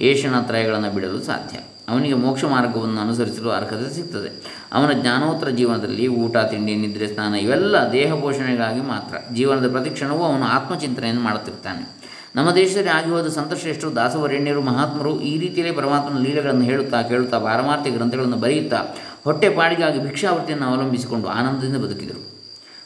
ಏಷಣ 0.00 0.40
ತ್ರಯಗಳನ್ನು 0.40 0.94
ಬಿಡಲು 0.94 1.22
ಸಾಧ್ಯ. 1.22 1.58
ಅವನಿಗೆ 1.88 2.14
ಮೋಕ್ಷ 2.14 2.44
ಮಾರ್ಗವನ್ನು 2.44 3.00
ಅನುಸರಿಸಲು 3.00 3.50
ಅರ್ಹತೆ 3.50 3.94
ಸಿಗ್ತದೆ. 3.94 4.60
ಅವನ 4.72 4.92
ಜ್ಞಾನೋತ್ತರ 4.92 5.48
ಜೀವನದಲ್ಲಿ 5.48 6.08
ಊಟ, 6.08 6.36
ತಿಂಡಿ, 6.36 6.76
ನಿದ್ರೆ, 6.76 7.06
ಸ್ನಾನ 7.06 7.34
ಇವೆಲ್ಲ 7.34 7.76
ದೇಹ 7.92 8.14
ಪೋಷಣೆಗಾಗಿ 8.14 8.80
ಮಾತ್ರ. 8.80 9.34
ಜೀವನದ 9.34 9.70
ಪ್ರತಿಕ್ಷಣವೂ 9.70 10.24
ಅವನು 10.24 10.44
ಆತ್ಮಚಿಂತನೆಯನ್ನು 10.44 11.22
ಮಾಡುತ್ತಿರ್ತಾನೆ 11.22 12.00
ನಮ್ಮ 12.36 12.50
ದೇಶದಲ್ಲಿ 12.50 12.90
ಆಗಿ 12.90 13.10
ಹೋದ 13.10 13.28
ಸಂತಶ್ರೇಷ್ಠರು 13.28 13.96
ದಾಸವರೇಣ್ಯರು, 13.96 14.62
ಮಹಾತ್ಮರು 14.62 15.20
ಈ 15.20 15.38
ರೀತಿಯಲ್ಲೇ 15.38 15.74
ಪರಮಾತ್ಮನ 15.74 16.22
ಲೀಲೆಗಳನ್ನು 16.22 16.62
ಹೇಳುತ್ತಾ, 16.62 17.02
ಕೇಳುತ್ತಾ 17.02 17.38
ಪಾರಮಾರ್ಥಿ 17.38 17.90
ಗ್ರಂಥಗಳನ್ನು 17.90 18.36
ಬರೆಯುತ್ತಾ 18.36 18.76
ಹೊಟ್ಟೆಪಾಡಿಗಾಗಿ 19.24 19.98
ಭಿಕ್ಷಾವೃತ್ತಿಯನ್ನು 19.98 20.66
ಅವಲಂಬಿಸಿಕೊಂಡು 20.66 21.28
ಆನಂದದಿಂದ 21.28 21.76
ಬದುಕಿದರು. 21.76 22.20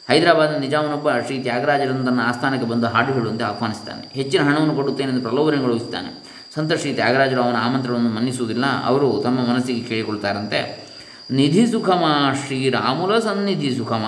ಹೈದರಾಬಾದ್ನ 0.09 0.57
ನಿಜಾಮನೊಬ್ಬ 0.57 1.11
ಶ್ರೀ 1.11 1.39
ತ್ಯಾಗರಾಜರನ್ನು 1.39 2.05
ತನ್ನ 2.05 2.19
ಆಸ್ಥಾನಕ್ಕೆ 2.23 2.67
ಬಂದು 2.69 2.87
ಹಾಡು 2.87 3.13
ಹೇಳುವಂತೆ 3.13 3.43
ಆಹ್ವಾನಿಸ್ತಾನೆ. 3.43 4.13
ಹೆಚ್ಚಿನ 4.13 4.41
ಹಣವನ್ನು 4.41 4.75
ಕೊಡುತ್ತೇನೆಂದು 4.75 5.21
ಪ್ರಲೋಭನೆಗೊಳಿಸುತ್ತಾನೆ 5.21 6.09
ಸಂತ 6.55 6.73
ಶ್ರೀ 6.73 6.93
ತ್ಯಾಗರಾಜರು 6.93 7.41
ಅವನ 7.41 7.55
ಆಮಂತ್ರಣವನ್ನು 7.55 8.09
ಮನ್ನಿಸುವುದಿಲ್ಲ. 8.09 8.85
ಅವರು 8.85 9.21
ತಮ್ಮ 9.23 9.39
ಮನಸ್ಸಿಗೆ 9.39 9.81
ಕೇಳಿಕೊಳ್ತಾರಂತೆ. 9.81 10.85
ನಿಧಿ 11.31 11.67
ಸುಖಮ 11.67 12.03
ಶ್ರೀರಾಮುಲ 12.47 13.19
ಸನ್ನಿಧಿ 13.19 13.75
ಸುಖಮ. 13.75 14.05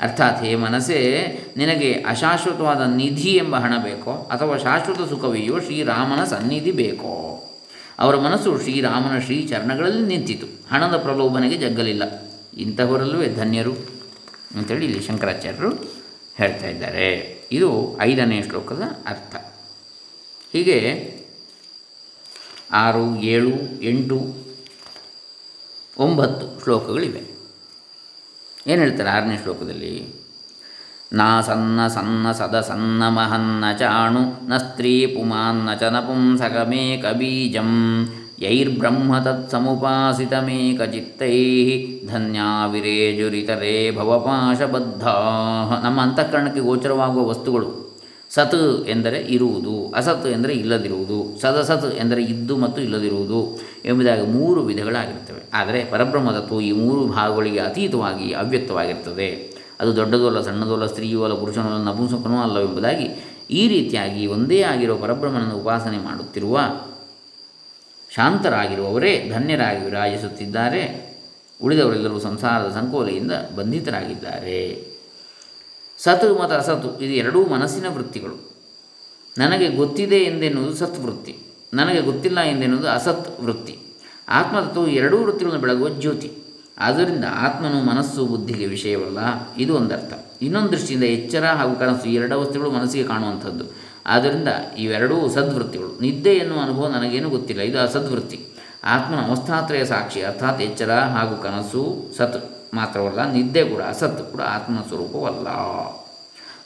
ಅರ್ಥಾತ್ 0.00 0.42
ಹೇ 0.44 0.54
ಮನಸ್ಸೇ, 0.54 1.00
ನಿನಗೆ 1.56 1.92
ಅಶಾಶ್ವತವಾದ 1.92 2.80
ನಿಧಿ 2.80 3.30
ಎಂಬ 3.30 3.56
ಹಣ 3.56 3.74
ಬೇಕೋ 3.82 4.12
ಅಥವಾ 4.12 4.56
ಶಾಶ್ವತ 4.56 5.08
ಸುಖವೆಯೋ 5.08 5.60
ಶ್ರೀರಾಮನ 5.60 6.24
ಸನ್ನಿಧಿ 6.24 6.72
ಬೇಕೋ? 6.72 7.12
ಅವರ 8.00 8.16
ಮನಸ್ಸು 8.16 8.58
ಶ್ರೀರಾಮನ 8.58 9.18
ಶ್ರೀ 9.18 9.48
ಚರಣಗಳಲ್ಲಿ 9.48 10.06
ನಿಂತಿತು. 10.06 10.46
ಹಣದ 10.70 10.96
ಪ್ರಲೋಭನೆಗೆ 10.96 11.56
ಜಗ್ಗಲಿಲ್ಲ. 11.56 12.02
ಇಂಥವರಲ್ಲೂ 12.56 13.34
ಧನ್ಯರು 13.34 13.74
ಅಂತೇಳಿ 14.54 14.84
ಇಲ್ಲಿ 14.84 15.02
ಶಂಕರಾಚಾರ್ಯರು 15.02 15.70
ಹೇಳ್ತಾ 16.36 16.66
ಇದ್ದಾರೆ. 16.66 17.40
ಇದು 17.52 17.98
ಐದನೇ 18.00 18.42
ಶ್ಲೋಕದ 18.42 18.82
ಅರ್ಥ. 19.06 19.36
ಹೀಗೆ 20.52 21.10
ಆರು, 22.72 23.20
ಏಳು, 23.20 23.82
ಎಂಟು, 23.82 24.34
ಒಂಬತ್ತು 25.98 26.62
ಶ್ಲೋಕಗಳಿವೆ. 26.62 27.20
ಏನು 28.66 28.82
ಹೇಳ್ತಾರೆ 28.82 29.10
ಆರನೇ 29.10 29.38
ಶ್ಲೋಕದಲ್ಲಿ? 29.42 30.19
ನಾ 31.12 31.40
ಸನ್ನ 31.40 31.86
ಸನ್ನ 31.88 32.32
ಸದ 32.32 32.60
ಸನ್ನ 32.60 33.08
ಮಹನ್ನ 33.08 33.64
ಚಾಣು, 33.78 34.48
ನ 34.48 34.56
ಸ್ತ್ರೀ 34.56 35.06
ಪುಮಾನ್ನ 35.06 35.74
ಚ 35.74 35.82
ನಪುಂಸಕಮೇಕ 35.82 37.04
ಕಬೀಜಂ. 37.04 37.70
ಯೈರ್ಬ್ರಹ್ಮ 38.40 39.18
ತತ್ಸಮುಪಾಸಿತಮೇಕ 39.18 40.82
ಚಿತ್ತೈ 40.82 41.36
ಧನ್ಯಾವಿರೇಜುರಿತರೇ 42.06 43.90
ಭವಪಾಶಬದ್ಧ 43.96 45.04
ನಮ್ಮ 45.84 46.00
ಅಂತಃಕರಣಕ್ಕೆ 46.00 46.60
ಗೋಚರವಾಗುವ 46.60 47.28
ವಸ್ತುಗಳು 47.28 47.90
ಸತ್ 48.30 48.86
ಎಂದರೆ 48.88 49.16
ಇರುವುದು, 49.16 49.92
ಅಸತ್ 49.96 50.26
ಎಂದರೆ 50.26 50.52
ಇಲ್ಲದಿರುವುದು 50.52 51.40
ಸದಸತ್ 51.40 51.94
ಎಂದರೆ 51.98 52.22
ಇದ್ದು 52.22 52.56
ಮತ್ತು 52.56 52.82
ಇಲ್ಲದಿರುವುದು 52.82 53.60
ಎಂಬುದಾಗಿ 53.84 54.26
ಮೂರು 54.26 54.62
ವಿಧಗಳಾಗಿರ್ತವೆ 54.62 55.42
ಆದರೆ 55.54 55.84
ಪರಬ್ರಹ್ಮ 55.84 56.30
ತತ್ವವು 56.30 56.60
ಈ 56.60 56.72
ಮೂರು 56.72 57.06
ಭಾಗಗಳಿಗೆ 57.06 57.58
ಅತೀತವಾಗಿ 57.58 58.32
ಅವ್ಯಕ್ತವಾಗಿರ್ತದೆ 58.32 59.49
ಅದು 59.80 59.96
ದೊಡ್ಡದೂ 59.96 60.26
ಅಲ್ಲ, 60.26 60.40
ಸಣ್ಣದೂ 60.40 60.72
ಅಲ್ಲ, 60.72 60.86
ಸ್ತ್ರೀಯೂ 60.86 61.24
ಅಲ್ಲ, 61.24 61.34
ಪುರುಷನೂ 61.34 61.74
ಅಲ್ಲ, 61.74 61.84
ನಪುಂಸಕನೂ 61.88 62.38
ಅಲ್ಲ 62.38 62.58
ಎಂಬುದಾಗಿ 62.58 63.08
ಈ 63.50 63.68
ರೀತಿಯಾಗಿ 63.68 64.26
ಒಂದೇ 64.26 64.62
ಆಗಿರುವ 64.62 64.96
ಪರಬ್ರಹ್ಮನನ್ನು 64.96 65.56
ಉಪಾಸನೆ 65.56 65.98
ಮಾಡುತ್ತಿರುವ 65.98 66.60
ಶಾಂತರಾಗಿರುವವರೇ 68.14 69.30
ಧನ್ಯರಾಗಿ 69.34 69.84
ವಿರಾಜಿಸುತ್ತಿದ್ದಾರೆ. 69.84 71.10
ಉಳಿದವರೆಲ್ಲರೂ 71.62 72.18
ಸಂಸಾರದ 72.18 72.70
ಸಂಕೋಲೆಯಿಂದ 72.70 73.32
ಬಂಧಿತರಾಗಿದ್ದಾರೆ. 73.56 74.86
ಸತ್ 75.98 76.40
ಮತ್ತು 76.42 76.54
ಅಸತ್ತು 76.54 77.00
ಇದು 77.00 77.12
ಎರಡೂ 77.12 77.44
ಮನಸ್ಸಿನ 77.44 77.86
ವೃತ್ತಿಗಳು. 77.88 78.50
ನನಗೆ 79.38 79.68
ಗೊತ್ತಿದೆ 79.68 80.16
ಎಂದೆನ್ನುವುದು 80.16 80.74
ಸತ್ 80.74 80.98
ವೃತ್ತಿ. 81.00 81.36
ನನಗೆ 81.74 82.00
ಗೊತ್ತಿಲ್ಲ 82.00 82.40
ಎಂದೆನ್ನುವುದು 82.40 82.88
ಅಸತ್ 82.88 83.40
ವೃತ್ತಿ. 83.40 83.78
ಆತ್ಮತತ್ವವು 84.28 84.86
ಎರಡೂ 84.86 85.18
ವೃತ್ತಿಗಳನ್ನು 85.18 85.62
ಬೆಳಗುವ 85.62 85.88
ಜ್ಯೋತಿ. 85.88 86.39
ಆದ್ದರಿಂದ 86.78 87.24
ಆತ್ಮನು 87.32 87.82
ಮನಸ್ಸು, 87.82 88.26
ಬುದ್ಧಿಗೆ 88.26 88.66
ವಿಷಯವಲ್ಲ. 88.66 89.18
ಇದು 89.58 89.74
ಒಂದರ್ಥ. 89.74 90.12
ಇನ್ನೊಂದು 90.42 90.72
ದೃಷ್ಟಿಯಿಂದ 90.72 91.04
ಎಚ್ಚರ 91.04 91.44
ಹಾಗೂ 91.44 91.74
ಕನಸು 91.74 92.08
ಈ 92.08 92.14
ಎರಡು 92.14 92.40
ವಸ್ತುಗಳು 92.40 92.70
ಮನಸ್ಸಿಗೆ 92.70 93.04
ಕಾಣುವಂಥದ್ದು. 93.04 93.64
ಆದ್ದರಿಂದ 94.06 94.48
ಇವೆರಡೂ 94.78 95.28
ಸದ್ವೃತ್ತಿಗಳು. 95.28 96.00
ನಿದ್ದೆ 96.00 96.30
ಎನ್ನುವ 96.30 96.62
ಅನುಭವ 96.62 96.86
ನನಗೇನು 96.86 97.30
ಗೊತ್ತಿಲ್ಲ. 97.30 97.62
ಇದು 97.62 97.80
ಅಸದ್ವೃತ್ತಿ. 97.80 98.46
ಆತ್ಮನ 98.84 99.18
ಅವಸ್ಥಾತ್ರಯ 99.18 99.84
ಸಾಕ್ಷಿ, 99.84 100.22
ಅರ್ಥಾತ್ 100.22 100.60
ಎಚ್ಚರ 100.60 100.92
ಹಾಗೂ 100.92 101.42
ಕನಸು 101.42 102.10
ಸತ್ 102.16 102.74
ಮಾತ್ರವಲ್ಲ, 102.74 103.32
ನಿದ್ದೆ 103.32 103.64
ಕೂಡ 103.64 103.82
ಅಸತ್ 103.82 104.32
ಕೂಡ 104.32 104.40
ಆತ್ಮನ 104.40 104.78
ಸ್ವರೂಪವಲ್ಲ. 104.88 105.48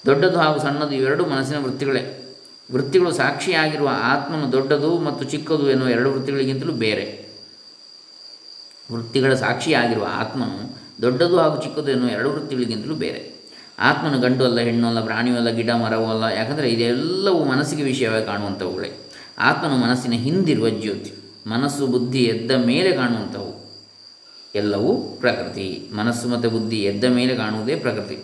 ದೊಡ್ಡದು 0.07 0.39
ಹಾಗೂ 0.39 0.59
ಸಣ್ಣದು 0.59 0.91
ಇವೆರಡು 0.91 1.27
ಮನಸ್ಸಿನ 1.27 1.59
ವೃತ್ತಿಗಳೇ. 1.59 2.21
ವೃತ್ತಿಗಳು 2.73 3.13
ಸಾಕ್ಷಿಯಾಗಿರುವ 3.13 3.91
ಆತ್ಮನು 4.03 4.53
ದೊಡ್ಡದು 4.53 4.99
ಮತ್ತು 4.99 5.25
ಚಿಕ್ಕದು 5.25 5.71
ಎನ್ನುವ 5.71 5.89
ಎರಡು 5.89 6.13
ವೃತ್ತಿಗಳಿಗಿಂತಲೂ 6.13 6.73
ಬೇರೆ. 6.73 7.24
ವೃತ್ತಿಗಳ 8.93 9.35
ಸಾಕ್ಷಿಯಾಗಿರುವ 9.35 10.07
ಆತ್ಮನು 10.11 10.85
ದೊಡ್ಡದು 11.03 11.39
ಹಾಗೂ 11.39 11.63
ಚಿಕ್ಕದು 11.63 11.91
ಎನ್ನುವ 11.91 12.11
ಎರಡು 12.11 12.33
ವೃತ್ತಿಗಳಿಗಿಂತಲೂ 12.33 12.95
ಬೇರೆ. 12.95 13.35
ಆತ್ಮನು 13.79 14.19
ಗಂಡು 14.19 14.45
ಅಲ್ಲ, 14.45 14.61
ಹೆಣ್ಣು 14.61 14.89
ಅಲ್ಲ, 14.89 15.05
ಪ್ರಾಣಿಯೂ 15.05 15.37
ಅಲ್ಲ, 15.37 15.49
ಗಿಡ, 15.49 15.71
ಮರವೂ 15.71 16.07
ಅಲ್ಲ, 16.07 16.39
ಯಾಕಂದರೆ 16.39 16.71
ಇದೆಲ್ಲವೂ 16.71 17.45
ಮನಸ್ಸಿಗೆ 17.45 17.83
ವಿಷಯವಾಗಿ 17.83 18.25
ಕಾಣುವಂಥವುಗಳೇ. 18.25 18.93
ಆತ್ಮನು 19.39 19.77
ಮನಸ್ಸಿನ 19.77 20.13
ಹಿಂದಿರುವ 20.13 20.69
ಜ್ಯೋತಿ, 20.69 21.13
ಮನಸ್ಸು, 21.47 21.87
ಬುದ್ಧಿ 21.87 22.19
ಎದ್ದ 22.19 22.51
ಮೇಲೆ 22.51 22.93
ಕಾಣುವಂಥವು. 22.93 23.65
ಎಲ್ಲವೂ 24.55 25.17
ಪ್ರಕೃತಿ, 25.21 25.91
ಮನಸ್ಸು 25.97 26.29
ಮತ್ತು 26.29 26.51
ಬುದ್ಧಿ 26.51 26.77
ಎದ್ದ 26.77 27.05
ಮೇಲೆ 27.05 27.37
ಕಾಣುವುದೇ 27.37 27.75
ಪ್ರಕೃತಿ. 27.75 28.19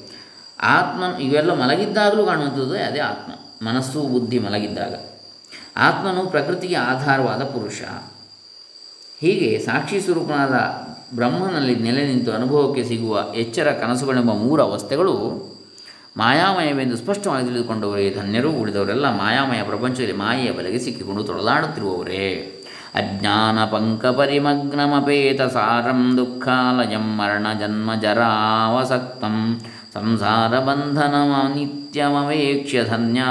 ಆತ್ಮ 0.62 1.22
ಇವೆಲ್ಲ 1.22 1.54
ಮಲಗಿದ್ದಾಗಲೂ 1.54 2.26
ಕಾಣುವಂಥದ್ದು 2.26 2.74
ಅದೇ 2.76 2.98
ಆತ್ಮ, 2.98 3.32
ಮನಸ್ಸು, 3.68 4.00
ಬುದ್ಧಿ 4.02 4.38
ಮಲಗಿದ್ದಾಗ. 4.38 4.94
ಆತ್ಮನು 5.76 6.26
ಪ್ರಕೃತಿಗೆ 6.26 6.74
ಆಧಾರವಾದ 6.74 7.42
ಪುರುಷ. 7.42 7.82
ಹೀಗೆ 9.20 9.58
ಸಾಕ್ಷಿ 9.58 10.00
ಸ್ವರೂಪನಾದ 10.00 10.54
ಬ್ರಹ್ಮನಲ್ಲಿ 11.16 11.74
ನೆಲೆ 11.76 12.06
ನಿಂತು 12.06 12.32
ಅನುಭವಕ್ಕೆ 12.32 12.84
ಸಿಗುವ 12.84 13.34
ಎಚ್ಚರ 13.34 13.70
ಕನಸುಗಳೆಂಬ 13.70 14.32
ಮೂರು 14.32 14.62
ಅವಸ್ಥೆಗಳು 14.62 15.14
ಮಾಯಾಮಯವೆಂದು 16.16 16.96
ಸ್ಪಷ್ಟವಾಗಿ 16.96 17.46
ತಿಳಿದುಕೊಂಡವರೇ, 17.46 18.14
ಧನ್ಯರು 18.14 18.50
ಉಳಿದವರೆಲ್ಲ 18.50 19.06
ಮಾಯಾಮಯ 19.06 19.62
ಪ್ರಪಂಚದಲ್ಲಿ 19.62 20.12
ಮಾಯೆಯ 20.12 20.50
ಬಲೆಗೆ 20.50 20.78
ಸಿಕ್ಕಿಕೊಂಡು 20.78 21.22
ತೊಳೆದಾಡುತ್ತಿರುವವರೇ 21.22 22.52
ಅಜ್ಞಾನ 22.94 23.64
ಪಂಕ 23.64 24.06
ಪರಿಮಗ್ನಮಪೇತ 24.06 25.42
ಸಾರಂ 25.42 26.16
ದುಃಖಾಲಯಂ 26.16 27.16
ಮರಣ 27.16 27.46
ಜನ್ಮ 27.60 27.94
ಜರಾವಸಕ್ತಂ 27.94 29.60
ಸಂಸಾರ 29.94 30.58
ನಿತ್ಯಮವೇಕ್ಷ್ಯ 31.54 32.84
ಧನ್ಯಾ 32.84 33.26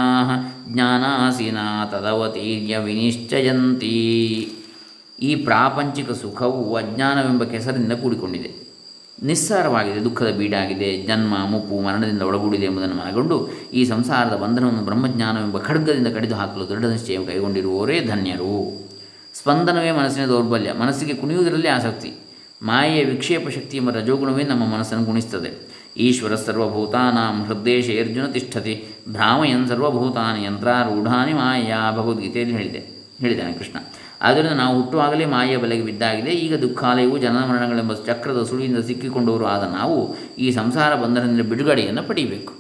ಜ್ಞಾನಾಸಿನ 0.68 1.58
ತದವತೀರ್ಯ 1.92 2.78
ವಿನಿಶ್ಚಯಂತಿ. 2.78 3.96
ಈ 5.22 5.36
ಪ್ರಾಪಂಚಿಕ 5.36 6.12
ಸುಖವು 6.12 6.76
ಅಜ್ಞಾನವೆಂಬ 6.76 7.44
ಕೆಸರಿನಿಂದ 7.44 7.94
ಕೂಡಿಕೊಂಡಿದೆ. 7.94 8.70
ನಿಸ್ಸಾರವಾಗಿದೆ, 9.24 10.04
ದುಃಖದ 10.04 10.32
ಬೀಡಾಗಿದೆ, 10.38 11.02
ಜನ್ಮ, 11.02 11.38
ಮುಪ್ಪು, 11.46 11.80
ಮರಣದಿಂದ 11.80 12.22
ಒಳಗೂಡಿದೆ 12.22 12.66
ಎಂಬುದನ್ನು 12.66 12.96
ಮನಗೊಂಡು 12.96 13.50
ಈ 13.74 13.86
ಸಂಸಾರದ 13.86 14.36
ಬಂಧನವನ್ನು 14.36 14.82
ಬ್ರಹ್ಮಜ್ಞಾನವೆಂಬ 14.82 15.58
ಖಡ್ಗದಿಂದ 15.58 16.08
ಕಡಿದು 16.08 16.36
ಹಾಕಲು 16.36 16.70
ದೃಢ 16.70 16.86
ನಿಶ್ಚಯ 16.86 17.18
ಕೈಗೊಂಡಿರುವವರೇ 17.26 18.00
ಧನ್ಯರು. 18.00 18.88
ಸ್ಪಂದನವೇ 19.34 19.92
ಮನಸ್ಸಿನ 19.92 20.26
ದೌರ್ಬಲ್ಯ, 20.26 20.74
ಮನಸ್ಸಿಗೆ 20.74 21.14
ಕುಣಿಯುವುದರಲ್ಲಿ 21.14 21.68
ಆಸಕ್ತಿ. 21.68 22.14
ಮಾಯೆಯ 22.62 23.06
ವಿಕ್ಷೇಪ 23.06 23.50
ಶಕ್ತಿ 23.50 23.78
ಎಂಬ 23.78 23.92
ರಜೋಗುಣವೇ 23.92 24.44
ನಮ್ಮ 24.44 24.66
ಮನಸ್ಸನ್ನು 24.66 25.06
ಗುಣಿಸ್ತದೆ 25.06 25.70
ಈಶ್ವರ 25.98 26.36
ಸರ್ವಭೂತಾನಾಂ 26.36 27.44
ಹೃದಯ 27.44 28.00
ಅರ್ಜುನ 28.00 28.26
ತಿಷ್ಠತಿ, 28.26 28.86
ಭ್ರಾಮಯನ್ 29.10 29.68
ಸರ್ವಭೂತಾನಿ 29.68 30.46
ಯಂತ್ರಾರೂಢಾನಿ 30.46 31.34
ಮಾಯಾ 31.34 31.92
ಭಗವದ್ಗೀತೆಯಲ್ಲಿ 31.92 32.56
ಹೇಳಿದೆ. 32.56 33.00
ಹೇಳಿದ್ದಾನೆ 33.20 33.54
ಕೃಷ್ಣ. 33.54 33.78
ಆದ್ದರಿಂದ 34.22 34.52
ನಾವು 34.52 34.82
ಹುಟ್ಟುವಾಗಲೇ 34.82 35.26
ಮಾಯೆಯ 35.26 35.58
ಬಲೆಗೆ 35.58 35.82
ಬಿದ್ದಾಗಿದೆ. 35.82 36.32
ಈಗ 36.32 36.56
ದುಃಖಾಲಯವು 36.56 37.18
ಜನನ 37.18 37.46
ಮರಣಗಳೆಂಬ 37.46 37.94
ಚಕ್ರದ 37.94 38.44
ಸುಳಿಯಿಂದ 38.44 38.78
ಸಿಕ್ಕಿಕೊಂಡವರು 38.78 39.46
ಆದ 39.46 39.64
ನಾವು 39.64 40.16
ಈ 40.38 40.52
ಸಂಸಾರ 40.52 40.96
ಬಂಧನದಿಂದ 40.96 41.42
ಬಿಡುಗಡೆಯನ್ನು 41.42 42.04
ಪಡೆಯಬೇಕು. 42.04 42.54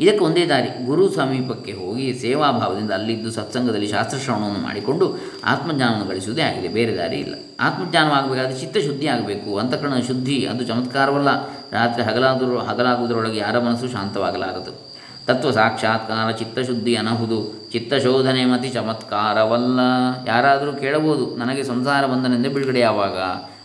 ಇದಕ್ಕೆ 0.00 0.24
ಒಂದೇ 0.24 0.46
ದಾರಿ, 0.46 0.86
ಗುರು 0.86 1.12
ಸಮೀಪಕ್ಕೆ 1.12 1.72
ಹೋಗಿ 1.72 2.14
ಸೇವಾಭಾವದಿಂದ 2.14 2.90
ಅಲ್ಲಿದ್ದು 2.90 3.30
ಸತ್ಸಂಗದಲ್ಲಿ 3.30 3.86
ಶಾಸ್ತ್ರಶ್ರವಣವನ್ನು 3.86 4.58
ಮಾಡಿಕೊಂಡು 4.58 5.18
ಆತ್ಮಜ್ಞಾನವನ್ನು 5.44 6.06
ಗಳಿಸುವುದೇ 6.06 6.42
ಆಗಿದೆ, 6.42 6.68
ಬೇರೆ 6.68 6.96
ದಾರಿ 6.96 7.16
ಇಲ್ಲ. 7.16 7.34
ಆತ್ಮಜ್ಞಾನವಾಗಬೇಕಾದ್ರೆ 7.60 8.60
ಚಿತ್ತಶುದ್ಧಿ 8.60 9.06
ಆಗಬೇಕು. 9.06 9.58
ಅಂತಃಕರಣ 9.58 10.00
ಶುದ್ಧಿ, 10.06 10.46
ಅದು 10.46 10.64
ಚಮತ್ಕಾರವಲ್ಲ. 10.64 11.48
ರಾತ್ರಿ 11.72 12.02
ಹಗಲಾದರೂ, 12.02 12.58
ಹಗಲಾಗುವುದರೊಳಗೆ 12.58 13.36
ಯಾರ 13.36 13.58
ಮನಸ್ಸು 13.58 13.88
ಶಾಂತವಾಗಲಾರದು? 13.88 14.95
ತತ್ವ 15.26 15.50
ಸಾಕ್ಷಾತ್ಕಾರ 15.50 16.30
ಚಿತ್ತಶುದ್ಧಿ 16.30 16.96
ಅನಹುದು. 16.96 17.68
ಚಿತ್ತಶೋಧನೆ 17.72 18.44
ಮತಿ 18.44 18.68
ಚಮತ್ಕಾರವಲ್ಲ. 18.68 19.80
ಯಾರಾದರೂ 20.26 20.72
ಕೇಳಬಹುದು, 20.72 21.36
ನನಗೆ 21.36 21.64
ಸಂಸಾರ 21.64 22.06
ಬಂಧನದಿಂದ 22.06 22.46
ಬಿಡುಗಡೆ 22.46 22.80
ಯಾವಾಗ? 22.80 23.18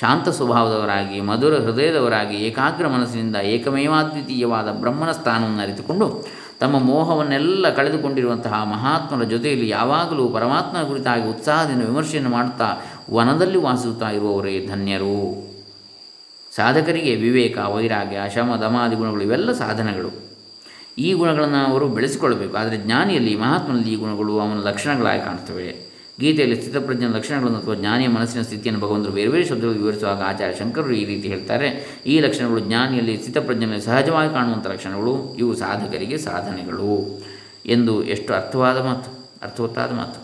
ಶಾಂತ 0.00 0.28
ಸ್ವಭಾವದವರಾಗಿ, 0.28 1.20
ಮಧುರ 1.20 1.54
ಹೃದಯದವರಾಗಿ, 1.54 2.36
ಏಕಾಗ್ರ 2.36 2.88
ಮನಸ್ಸಿನಿಂದ 2.88 3.36
ಏಕಮೇವಾದ್ವಿತೀಯವಾದ 3.36 4.72
ಬ್ರಹ್ಮನ 4.72 5.12
ಸ್ಥಾನವನ್ನು 5.12 5.62
ಅರಿತುಕೊಂಡು 5.62 6.26
ತಮ್ಮ 6.60 6.78
ಮೋಹವನ್ನೆಲ್ಲ 6.78 7.70
ಕಳೆದುಕೊಂಡಿರುವಂತಹ 7.70 8.64
ಮಹಾತ್ಮರ 8.64 9.24
ಜೊತೆಯಲ್ಲಿ 9.24 9.68
ಯಾವಾಗಲೂ 9.68 10.28
ಪರಮಾತ್ಮನ 10.28 10.82
ಕುರಿತಾಗಿ 10.82 11.28
ಉತ್ಸಾಹದಿಂದ 11.28 11.82
ವಿಮರ್ಶೆಯನ್ನು 11.82 12.30
ಮಾಡುತ್ತಾ 12.30 12.76
ವನದಲ್ಲಿ 13.12 13.58
ವಾಸಿಸುತ್ತಾ 13.58 14.10
ಇರುವವರೇ 14.10 14.66
ಧನ್ಯರು. 14.66 15.48
ಸಾಧಕರಿಗೆ 16.56 17.14
ವಿವೇಕ, 17.14 17.58
ವೈರಾಗ್ಯ 17.58 18.20
ಶಮ 18.34 18.56
ದಮಾದಿ 18.56 18.96
ಗುಣಗಳು 18.96 19.22
ಇವೆಲ್ಲ 19.22 19.52
ಸಾಧನಗಳು. 19.52 20.10
ಈ 20.98 21.12
ಗುಣಗಳನ್ನು 21.12 21.70
ಅವರು 21.70 21.88
ಬೆಳೆಸಿಕೊಳ್ಳಬೇಕು. 21.88 22.56
ಆದರೆ 22.56 22.76
ಜ್ಞಾನಿಯಲ್ಲಿ, 22.76 23.36
ಮಹಾತ್ಮನಲ್ಲಿ 23.36 23.92
ಈ 23.92 23.96
ಗುಣಗಳು 23.96 24.40
ಅವನ 24.40 24.58
ಲಕ್ಷಣಗಳಾಗಿ 24.60 25.24
ಕಾಣ್ತವೆ. 25.24 25.87
ಗೀತೆಯಲ್ಲಿ 26.20 26.56
ಸ್ಥಿತಪ್ರಜ್ಞನ 26.56 27.16
ಲಕ್ಷಣಗಳನ್ನು 27.16 27.58
ಅಥವಾ 27.58 27.74
ಜ್ಞಾನಿಯ 27.74 28.08
ಮನಸ್ಸಿನ 28.08 28.42
ಸ್ಥಿತಿಯನ್ನು 28.42 28.80
ಭಗವಂತರು 28.86 29.12
ಬೇರೆ 29.12 29.28
ಬೇರೆ 29.28 29.44
ಶಬ್ದಗಳು 29.44 29.70
ವಿವರಿಸುವಾಗ 29.70 30.22
ಆಚಾರ್ಯ 30.22 30.58
ಶಂಕರರು 30.58 30.92
ಈ 30.92 31.04
ರೀತಿ 31.04 31.28
ಹೇಳ್ತಾರೆ. 31.28 31.68
ಈ 32.06 32.20
ಲಕ್ಷಣಗಳು 32.20 32.60
ಜ್ಞಾನಿಯಲ್ಲಿ 32.60 33.16
ಸ್ಥಿತಪ್ರಜ್ಞನಲ್ಲಿ 33.16 33.80
ಸಹಜವಾಗಿ 33.80 34.32
ಕಾಣುವಂಥ 34.34 34.66
ಲಕ್ಷಣಗಳು. 34.66 35.36
ಇವು 35.38 35.54
ಸಾಧಕರಿಗೆ 35.54 36.18
ಸಾಧನೆಗಳು 36.18 37.22
ಎಂದು 37.66 38.04
ಎಷ್ಟು 38.04 38.34
ಅರ್ಥವಾದ 38.34 38.78
ಮಾತು, 38.84 39.10
ಅರ್ಥವತ್ತಾದ 39.42 39.92
ಮಾತು. 39.92 40.18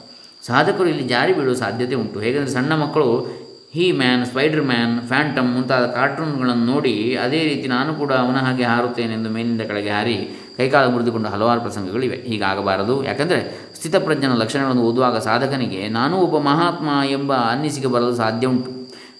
ಸಾಧಕರು 0.46 0.86
ಇಲ್ಲಿ 0.86 1.04
ಜಾರಿ 1.04 1.32
ಬೀಳುವ 1.32 1.54
ಸಾಧ್ಯತೆ 1.54 1.94
ಉಂಟು. 1.94 2.20
ಹೇಗೆಂದರೆ 2.20 2.50
ಸಣ್ಣ 2.50 2.72
ಮಕ್ಕಳು 2.74 3.44
He 3.74 3.92
Man, 3.92 4.26
Spider 4.26 4.64
Man, 4.64 5.08
Phantom 5.08 5.48
ಮುಂತಾದ 5.54 5.86
ಕಾರ್ಟೂನ್ಗಳನ್ನು 5.86 6.64
ನೋಡಿ 6.64 7.16
ಅದೇ 7.16 7.44
ರೀತಿ 7.44 7.68
ನಾನು 7.68 7.94
ಕೂಡ 7.94 8.12
ಅವನ 8.12 8.36
ಹಾಗೆ 8.36 8.62
ಹಾರುತ್ತೇನೆಂದು 8.62 9.30
ಮೇಲಿಂದ 9.30 9.60
ಕೆಳಗೆ 9.60 9.90
ಹಾರಿ 9.90 10.16
ಕೈಕಾಲು 10.56 10.90
ಮುರಿದುಕೊಂಡು 10.90 11.28
ಹಲವಾರು 11.28 11.60
ಪ್ರಸಂಗಗಳಿವೆ. 11.60 12.16
ಹೀಗಾಗಬಾರದು. 12.16 13.04
ಯಾಕಂದರೆ 13.04 13.40
ಸ್ಥಿತಪ್ರಜ್ಞನ 13.84 14.34
ಲಕ್ಷಣಗಳನ್ನು 14.34 14.82
ಓದುವಾಗ 14.82 15.18
ಸಾಧಕನಿಗೆ, 15.18 15.88
ನಾನೂ 15.88 16.16
ಒಬ್ಬ 16.16 16.38
ಮಹಾತ್ಮ 16.38 16.88
ಎಂಬ 17.10 17.34
ಅನ್ನಿಸಿಕೆ 17.34 17.86
ಬರಲು 17.86 18.14
ಸಾಧ್ಯ 18.14 18.46
ಉಂಟು. 18.46 18.70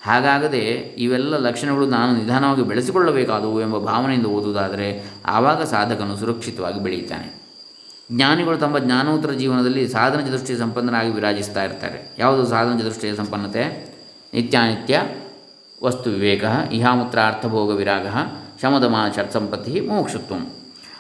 ಹಾಗಾಗದೆ 0.03 0.61
ಇವೆಲ್ಲ 0.99 1.37
ಲಕ್ಷಣಗಳು 1.37 1.87
ನಾನು 1.87 2.19
ನಿಧಾನವಾಗಿ 2.19 2.63
ಬೆಳೆಸಿಕೊಳ್ಳಬೇಕಾದವು 2.63 3.61
ಎಂಬ 3.61 3.79
ಭಾವನೆಯಿಂದ 3.79 4.27
ಓದುವುದಾದರೆ 4.27 5.05
ಆವಾಗ 5.27 5.63
ಸಾಧಕನು 5.63 6.17
ಸುರಕ್ಷಿತವಾಗಿ 6.17 6.83
ಬೆಳೆಯುತ್ತಾನೆ. 6.83 7.43
ಜ್ಞಾನಿಗಳು 8.13 8.57
ತಮ್ಮ 8.57 8.79
ಜ್ಞಾನೋತ್ತರ 8.79 9.31
ಜೀವನದಲ್ಲಿ 9.31 9.89
ಸಾಧನ 9.89 10.21
ಚತುಷ್ಟಯ 10.21 10.57
ಸಂಪನ್ನರಾಗಿ 10.57 11.11
ವಿರಾಜಿಸ್ತಾ 11.11 11.65
ಇರ್ತಾರೆ. 11.65 12.17
ಯಾವುದು 12.19 12.47
ಸಾಧನ 12.47 12.79
ಚತುಷ್ಟಯ 12.79 13.15
ಸಂಪನ್ನತೆ? 13.15 13.95
ನಿತ್ಯಾನಿತ್ಯ 14.35 15.03
ವಸ್ತು 15.85 16.11
ವಿವೇಕ, 16.11 16.45
ಇಹಾಮೂತ್ರ 16.73 17.19
ಅರ್ಥಭೋಗ 17.19 17.71
ವಿರಾಗ 17.71 18.07
ಶಮದಮ 18.63 18.95
ಸಂಪತ್ತಿ 19.33 19.81
ಮೋಕ್ಷತ್ವ. 19.81 20.35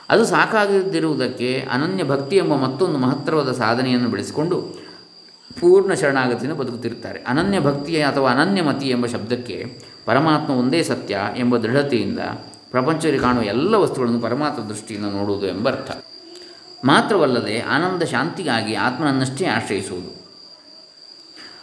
ಅದು 0.08 0.24
ಸಾಕಾಗದಿರುವುದಕ್ಕೆ 0.24 1.68
ಅನನ್ಯ 1.72 2.04
ಭಕ್ತಿ 2.04 2.36
ಎಂಬ 2.36 2.54
ಮತ್ತೊಂದು 2.54 2.98
ಮಹತ್ತರವಾದ 2.98 3.52
ಸಾಧನೆಯನ್ನು 3.52 4.08
ಬೆಳೆಸಿಕೊಂಡು 4.08 4.84
ಪೂರ್ಣ 5.60 5.94
ಶರಣಾಗತಿಯನ್ನು 5.94 6.54
ಬದುಕುತ್ತಿರುತ್ತಾರೆ. 6.54 7.18
ಅನನ್ಯ 7.18 7.60
ಭಕ್ತಿಯ 7.60 8.02
ಅಥವಾ 8.02 8.30
ಅನನ್ಯಮತಿ 8.30 8.88
ಎಂಬ 8.88 9.06
ಶಬ್ದಕ್ಕೆ 9.06 9.76
ಪರಮಾತ್ಮ 10.04 10.52
ಒಂದೇ 10.52 10.82
ಸತ್ಯ 10.82 11.20
ಎಂಬ 11.36 11.56
ದೃಢತೆಯಿಂದ 11.56 12.18
ಪ್ರಪಂಚದಲ್ಲಿ 12.70 13.18
ಕಾಣುವ 13.18 13.44
ಎಲ್ಲ 13.44 13.74
ವಸ್ತುಗಳನ್ನು 13.74 14.20
ಪರಮಾತ್ಮ 14.20 14.62
ದೃಷ್ಟಿಯಿಂದ 14.68 15.06
ನೋಡುವುದು 15.06 15.46
ಎಂಬ 15.46 15.68
ಅರ್ಥ 15.68 15.90
ಮಾತ್ರವಲ್ಲದೆ 16.84 17.60
ಆನಂದ 17.60 18.02
ಶಾಂತಿಗಾಗಿ 18.02 18.74
ಆತ್ಮನನ್ನಷ್ಟೇ 18.74 19.44
ಆಶ್ರಯಿಸುವುದು. 19.44 20.24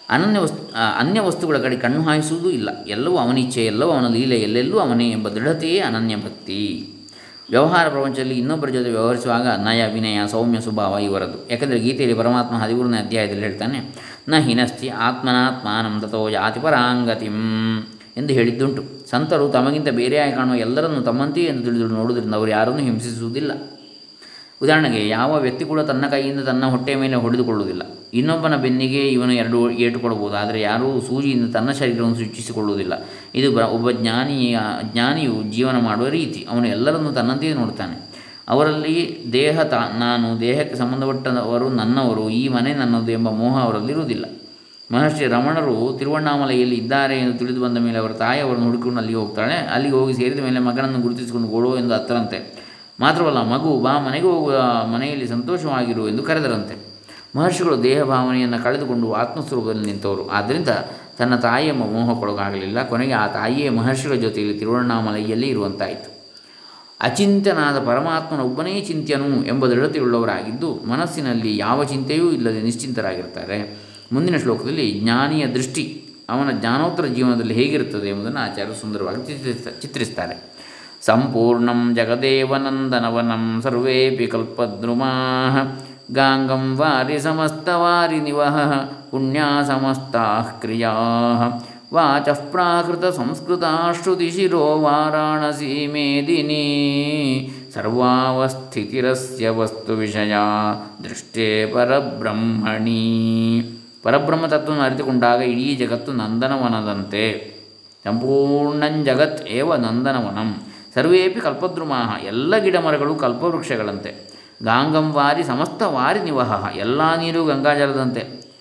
ಅನನ್ಯ 0.09 0.39
ವಸ್ತು 0.39 0.73
ಅನ್ಯ 0.99 1.19
ವಸ್ತುಗಳ 1.19 1.57
ಕಡೆ 1.57 1.75
ಕಣ್ಣು 1.75 2.01
ಹಾಯಿಸುವುದೂ 2.03 2.49
ಇಲ್ಲ. 2.49 2.85
ಎಲ್ಲವೂ 2.85 3.17
ಅವನಿಚ್ಛೆ 3.17 3.65
ಎಲ್ಲವೂ 3.65 3.91
ಅವನ 3.91 4.07
ಲೀಲೆ, 4.07 4.35
ಎಲ್ಲೆಲ್ಲೂ 4.35 4.79
ಅವನೇ 4.79 5.11
ಎಂಬ 5.11 5.29
ದೃಢತೆಯೇ 5.29 5.79
ಅನನ್ಯ 5.79 6.15
ಭಕ್ತಿ. 6.15 6.93
ವ್ಯವಹಾರ 7.51 7.85
ಪ್ರಪಂಚದಲ್ಲಿ 7.89 8.35
ಇನ್ನೊಬ್ಬರ 8.39 8.69
ಜೊತೆ 8.69 8.89
ವ್ಯವಹರಿಸುವಾಗ 8.89 9.47
ನಯ, 9.65 9.81
ವಿನಯ, 9.93 10.19
ಸೌಮ್ಯ 10.27 10.59
ಸ್ವಭಾವ 10.59 10.99
ಇವರದು 10.99 11.37
ಯಾಕಂದರೆ 11.51 11.79
ಗೀತೆಯಲ್ಲಿ 11.79 12.17
ಪರಮಾತ್ಮ 12.17 12.55
ಹದಿಮೂರನೇ 12.57 12.97
ಅಧ್ಯಾಯದಲ್ಲಿ 12.97 13.43
ಹೇಳ್ತಾನೆ, 13.43 13.79
ನ 14.29 14.39
ಹಿನಸ್ತಿ 14.39 14.89
ಆತ್ಮನಾತ್ಮಾನಂ 15.07 15.95
ತಥೋ 16.01 16.21
ಜಾತಿ 16.29 16.59
ಪರಾಂಗತಿಂ 16.59 17.37
ಎಂದು 18.17 18.31
ಹೇಳಿದ್ದುಂಟು. 18.33 18.83
ಸಂತರು 19.09 19.45
ತಮಗಿಂತ 19.49 19.89
ಬೇರೆಯಾಗಿ 19.89 20.33
ಕಾಣುವ 20.33 20.55
ಎಲ್ಲರನ್ನು 20.55 21.01
ತಮ್ಮಂತೆಯೇ 21.01 21.47
ಎಂದು 21.47 21.63
ತಿಳಿದು 21.65 21.87
ನೋಡುವುದರಿಂದ 21.87 22.35
ಅವರು 22.35 22.51
ಯಾರನ್ನೂ 22.51 22.83
ಹಿಂಸಿಸುವುದಿಲ್ಲ. 22.89 23.51
ಉದಾಹರಣೆಗೆ 24.61 25.07
ಯಾವ 25.07 25.31
ವ್ಯಕ್ತಿ 25.39 25.65
ಕೂಡ 25.65 25.81
ತನ್ನ 25.81 26.05
ಕೈಯಿಂದ 26.07 26.41
ತನ್ನ 26.41 26.65
ಹೊಟ್ಟೆಯ 26.65 26.95
ಮೇಲೆ 26.95 27.15
ಹೊಡೆದುಕೊಳ್ಳುವುದಿಲ್ಲ. 27.15 27.83
ಇನ್ನೊಬ್ಬನ 28.13 28.55
ಬೆನ್ನಿಗೆ 28.55 29.01
ಇವನು 29.07 29.33
ಎರಡು 29.33 29.69
ಏಟು 29.69 29.99
ಕೊಡಬಹುದು, 29.99 30.35
ಆದರೆ 30.35 30.61
ಯಾರೂ 30.61 31.01
ಸೂಜಿಯಿಂದ 31.01 31.53
ತನ್ನ 31.53 31.71
ಶರೀರವನ್ನು 31.71 32.15
ಸೃಷ್ಟಿಸಿಕೊಳ್ಳುವುದಿಲ್ಲ. 32.15 32.93
ಇದು 33.35 33.51
ಬ 33.51 33.59
ಒಬ್ಬ 33.59 33.91
ಜ್ಞಾನಿಯ, 33.91 34.59
ಜ್ಞಾನಿಯು 34.93 35.51
ಜೀವನ 35.51 35.77
ಮಾಡುವ 35.79 36.07
ರೀತಿ, 36.07 36.47
ಅವನು 36.51 36.67
ಎಲ್ಲರನ್ನೂ 36.67 37.11
ತನ್ನಂತೆಯೇ 37.11 37.53
ನೋಡ್ತಾನೆ 37.53 38.11
ಅವರಲ್ಲಿ 38.49 38.95
ದೇಹ 39.33 39.63
ತಾ, 39.63 39.79
ನಾನು, 39.97 40.39
ದೇಹಕ್ಕೆ 40.39 40.75
ಸಂಬಂಧಪಟ್ಟವರು 40.75 41.69
ನನ್ನವರು, 41.69 42.29
ಈ 42.29 42.47
ಮನೆ 42.47 42.73
ನನ್ನದು 42.73 43.11
ಎಂಬ 43.11 43.29
ಮೋಹ 43.29 43.63
ಅವರಲ್ಲಿ 43.63 43.91
ಇರುವುದಿಲ್ಲ 43.91 44.25
ಮಹರ್ಷಿ 44.91 45.25
ರಮಣರು 45.25 45.97
ತಿರುವಣ್ಣಾಮಲೆಯಲ್ಲಿ 45.97 46.75
ಇದ್ದಾರೆ 46.75 47.19
ಎಂದು 47.19 47.37
ತಿಳಿದು 47.37 47.61
ಬಂದ 47.61 47.77
ಮೇಲೆ 47.77 47.97
ಅವರ 47.97 48.11
ತಾಯಿ 48.11 48.39
ಅವರನ್ನು 48.41 48.65
ಹುಡುಕಿಕೊಂಡು 48.65 48.99
ಅಲ್ಲಿಗೆ 48.99 49.19
ಹೋಗ್ತಾಳೆ. 49.19 49.53
ಅಲ್ಲಿಗೆ 49.53 49.95
ಹೋಗಿ 49.95 50.13
ಸೇರಿದ 50.13 50.39
ಮೇಲೆ 50.39 50.59
ಮಗನನ್ನು 50.59 50.99
ಗುರುತಿಸಿಕೊಂಡು 50.99 51.47
ಗೋಡೋ 51.47 51.77
ಎಂದು 51.77 51.93
ಹತ್ತರಂತೆ. 51.93 52.60
ಮಾತ್ರವಲ್ಲ, 53.01 53.41
ಮಗು 53.43 53.79
ಬಾ 53.79 53.99
ಮನೆಗೆ 53.99 54.25
ಹೋಗುವ 54.25 54.85
ಮನೆಯಲ್ಲಿ 54.93 55.27
ಸಂತೋಷವಾಗಿರು 55.27 56.09
ಎಂದು 56.09 56.23
ಕರೆದರಂತೆ. 56.23 56.75
ಮಹರ್ಷಿಗಳು 57.35 57.83
ದೇಹ 57.83 58.03
ಭಾವನೆಯನ್ನು 58.03 58.63
ಕಳೆದುಕೊಂಡು 58.63 59.13
ಆತ್ಮಸ್ವರೂಪದಲ್ಲಿ 59.13 59.85
ನಿಂತವರು. 59.85 60.29
ಆದ್ದರಿಂದ 60.29 60.67
ತನ್ನ 61.17 61.35
ತಾಯಿಯ 61.35 61.71
ಮೋಹಕ್ಕೊಳಗಾಗಲಿಲ್ಲ. 61.71 62.87
ಕೊನೆಗೆ 62.87 63.11
ಆ 63.11 63.27
ತಾಯಿಯೇ 63.27 63.69
ಮಹರ್ಷಿಗಳ 63.69 64.15
ಜೊತೆಯಲ್ಲಿ 64.15 64.59
ತಿರುವಣ್ಣಾಮಲೆಯಲ್ಲಿ 64.59 65.47
ಇರುವಂತಾಯಿತು. 65.47 66.11
ಅಚಿಂತ್ಯನಾದ 67.01 67.79
ಪರಮಾತ್ಮನ 67.79 68.39
ಒಬ್ಬನೇ 68.39 68.81
ಚಿಂತ್ಯನು 68.81 69.45
ಎಂಬ 69.45 69.67
ದೃಢತೆಯುಳ್ಳವರಾಗಿದ್ದು 69.67 70.73
ಮನಸ್ಸಿನಲ್ಲಿ 70.73 71.57
ಯಾವ 71.57 71.83
ಚಿಂತೆಯೂ 71.83 72.31
ಇಲ್ಲದೆ 72.31 72.61
ನಿಶ್ಚಿಂತರಾಗಿರ್ತಾರೆ. 72.61 73.57
ಮುಂದಿನ 74.13 74.37
ಶ್ಲೋಕದಲ್ಲಿ 74.37 74.99
ಜ್ಞಾನಿಯ 74.99 75.47
ದೃಷ್ಟಿ 75.47 76.05
ಅವನ 76.29 76.49
ಜ್ಞಾನೋತ್ತರ 76.51 77.05
ಜೀವನದಲ್ಲಿ 77.05 77.53
ಹೇಗಿರುತ್ತದೆ 77.53 78.09
ಎಂಬುದನ್ನು 78.09 78.39
ಆಚಾರ್ಯರು 78.39 78.81
ಸುಂದರವಾಗಿ 78.81 79.37
ಚಿತ್ರಿಸ್ತಾರೆ. 79.81 80.50
ಸಂಪೂರ್ಣಂ 81.03 81.79
ಜಗದೇವನಂದನವನಂ 81.95 83.45
ಸರ್ವೇಪಿ 83.61 84.27
ಕಲ್ಪದ್ರುಮಾ 84.27 85.11
ಗಾಂಗಂ 86.11 86.63
ವಾರಿ 86.77 87.17
ಸಮಸ್ತವಾರಿ 87.19 88.19
ನಿವಹ 88.19 88.57
ಪುಣ್ಯಾ 89.11 89.47
ಸಮಸ್ತಾ 89.67 90.23
ಕ್ರಿಯಾ 90.59 90.93
ವಾಚ 91.93 92.29
ಪ್ರಾಕೃತ 92.51 93.05
ಸಂಸ್ಕೃತ 93.15 93.65
ಶ್ರುತಿಶಿರೋ 93.97 94.63
ವಾರಾಣಸಿ 94.81 95.71
ಮೇದಿನಿ 95.87 96.63
ಸರ್ವಾವಸ್ಥಿತಿರಸ್ಯ 97.75 99.49
ವಸ್ತು 99.49 99.95
ವಿಷಯ 99.95 100.35
ದೃಷ್ಟೇ 101.03 101.47
ಪರಬ್ರಹ್ಮಣಿ 101.73 103.03
ಪರಬ್ರಹ್ಮ 104.03 104.45
ತತ್ವವನ್ನು 104.47 104.85
ಅರಿತುಕೊಂಡಾಗ 104.85 105.41
ಇಡೀ 105.49 105.65
ಜಗತ್ತು 105.75 106.13
ನಂದನವನದಂತೆ 106.13 107.23
ಸಂಪೂರ್ಣಂಜಗತ್ 108.05 109.41
ಏವ 109.51 109.75
ನಂದನವನಂ 109.75 110.49
ಸರ್ವೇಪಿ 110.95 111.39
ಕಲ್ಪದ್ರುಮಾಹ. 111.39 112.25
ಎಲ್ಲ 112.25 112.57
ಗಿಡಮರಗಳು 112.57 113.15
ಕಲ್ಪವೃಕ್ಷಗಳಂತೆ. 113.15 114.31
ಗಾಂಗಂ 114.63 115.11
ವಾರಿ 115.11 115.43
ಸಮಸ್ತ 115.43 115.81
ವಾರಿ 115.81 116.19
ನಿವಹ. 116.19 116.67
ಎಲ್ಲ 116.75 117.15
ನೀರು 117.15 117.45
ಗಂಗಾಜಲದಂತೆ. 117.45 118.51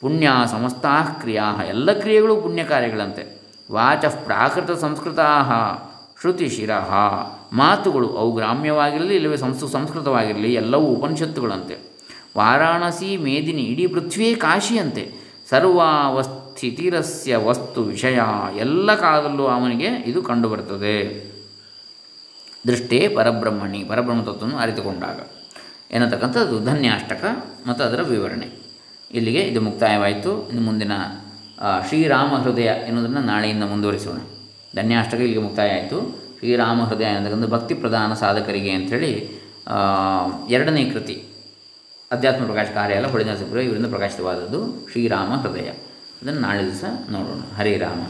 ಪುಣ್ಯ 0.00 0.30
ಸಮಸ್ತಾ 0.46 1.02
ಕ್ರಿಯಾ. 1.02 1.64
ಎಲ್ಲ 1.68 1.92
ಕ್ರಿಯೆಗಳು 1.92 2.36
ಪುಣ್ಯ 2.36 2.64
ಕಾರ್ಯಗಳಂತೆ 2.64 3.40
ವಾಚ 3.72 4.04
ಪ್ರಾಕೃತ 4.24 4.70
ಸಂಸ್ಕೃತಾ. 4.70 5.26
ಶ್ರುತಿ 6.20 6.48
ಶಿರಹ 6.48 6.92
ಮಾತುಗಳು 7.52 8.08
ಅವು 8.16 8.32
ಗ್ರಾಮ್ಯವಾಗಿರಲಿ, 8.32 9.16
ಇಲ್ಲವೇ 9.16 9.36
ಸಂಸ್ಕೃ 9.36 9.66
ಸಂಸ್ಕೃತವಾಗಿರಲಿ, 9.66 10.54
ಎಲ್ಲವೂ 10.54 10.86
ಉಪನಿಷತ್ತುಗಳಂತೆ. 10.86 11.74
ವಾರಾಣಸಿ, 12.38 13.16
ಮೇದಿನಿ, 13.16 13.62
ಇಡೀ 13.62 13.86
ಪೃಥ್ವಿಯೇ 13.86 14.34
ಕಾಶಿಯಂತೆ. 14.34 15.12
ಸರ್ವಾವಸ್ಥಿತಿರಸ್ಯ 15.50 17.36
ವಸ್ತು 17.36 17.82
ವಿಷಯ. 17.82 18.20
ಎಲ್ಲ 18.56 18.94
ಕಾಲದಲ್ಲೂ 18.94 19.46
ಅವನಿಗೆ 19.46 19.86
ಇದು 19.86 20.22
ಕಂಡುಬರುತ್ತದೆ 20.22 21.30
ದೃಷ್ಟೇ 22.66 22.98
ಪರಬ್ರಹ್ಮಣಿ, 23.16 23.84
ಪರಬ್ರಹ್ಮ 23.84 24.22
ತತ್ವವನ್ನು 24.22 24.58
ಅರಿತುಕೊಂಡಾಗ. 24.58 25.18
ಎನ್ನತಕ್ಕಂಥದ್ದು 25.90 26.64
ಧನ್ಯಾಷ್ಟಕ 26.64 27.22
ಮತ್ತು 27.66 27.84
ಅದರ 27.84 28.02
ವಿವರಣೆ. 28.02 28.48
ಇಲ್ಲಿಗೆ 29.10 29.40
ಇದು 29.40 29.60
ಮುಕ್ತಾಯವಾಯಿತು. 29.60 30.48
ಇನ್ನು 30.48 30.62
ಮುಂದಿನ 30.62 30.92
ಶ್ರೀರಾಮ 31.88 32.34
ಹೃದಯ 32.34 32.68
ಎನ್ನುವುದನ್ನು 32.86 33.22
ನಾಳೆಯಿಂದ 33.22 33.64
ಮುಂದುವರಿಸೋಣ. 33.64 34.18
ಧನ್ಯಾಷ್ಟಕ 34.76 35.14
ಇಲ್ಲಿಗೆ 35.14 35.40
ಮುಕ್ತಾಯ 35.40 35.70
ಆಯಿತು 35.70 35.98
ಶ್ರೀರಾಮ 36.38 36.82
ಹೃದಯ 36.82 37.04
ಅನ್ನತಕ್ಕಂಥ 37.04 37.46
ಭಕ್ತಿ 37.50 37.74
ಪ್ರಧಾನ 37.74 38.14
ಸಾಧಕರಿಗೆ 38.14 38.70
ಅಂಥೇಳಿ 38.70 39.12
ಎರಡನೇ 40.50 40.90
ಕೃತಿ, 40.90 41.16
ಅಧ್ಯಾತ್ಮ 42.10 42.44
ಪ್ರಕಾಶ 42.44 42.66
ಕಾರ್ಯ 42.74 42.94
ಅಲ್ಲ 42.94 43.06
ಹೊಳೆ 43.06 43.24
ನರಸೀಪುರ 43.24 43.58
ಇವರಿಂದ 43.58 43.86
ಪ್ರಕಾಶಿತವಾದದ್ದು 43.86 44.60
ಶ್ರೀರಾಮ 44.90 45.32
ಹೃದಯ. 45.34 45.68
ಅದನ್ನು 46.22 46.40
ನಾಳೆ 46.40 46.62
ದಿವಸ 46.64 46.84
ನೋಡೋಣ. 47.10 47.40
ಹರೇ 47.56 47.76
ರಾಮ. 47.76 48.02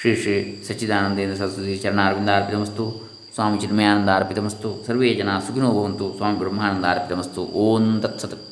ಶ್ರೀ 0.00 0.16
ಶ್ರೀ 0.16 0.64
ಸಚ್ಚಿದಾನಂದೇಂದ್ರ 0.68 1.36
ಸರಸ್ವತಿ 1.36 1.76
ಚರಣಾರವಿಂದ 1.76 2.30
ಅರ್ಪಿತಮಸ್ತು. 2.30 3.07
ಸ್ವಾಮಿ 3.38 3.58
ಚಿನ್ಮಯಾನಂದ 3.58 4.08
ಅರ್ಪಿತಮಸ್ತು. 4.08 4.86
ಸರ್ವೇ 4.86 5.14
ಜನ 5.14 5.38
ಸುಖಿನೋ 5.38 5.70
ಭವಂತು. 5.72 6.16
ಸ್ವಾಮಿ 6.16 6.38
ಬ್ರಹ್ಮಾನಂದ 6.38 6.84
ಅರ್ಪಿತಮಸ್ತು. 6.84 7.42
ಓಂ 7.42 8.00
ತತ್ಸತ್. 8.00 8.47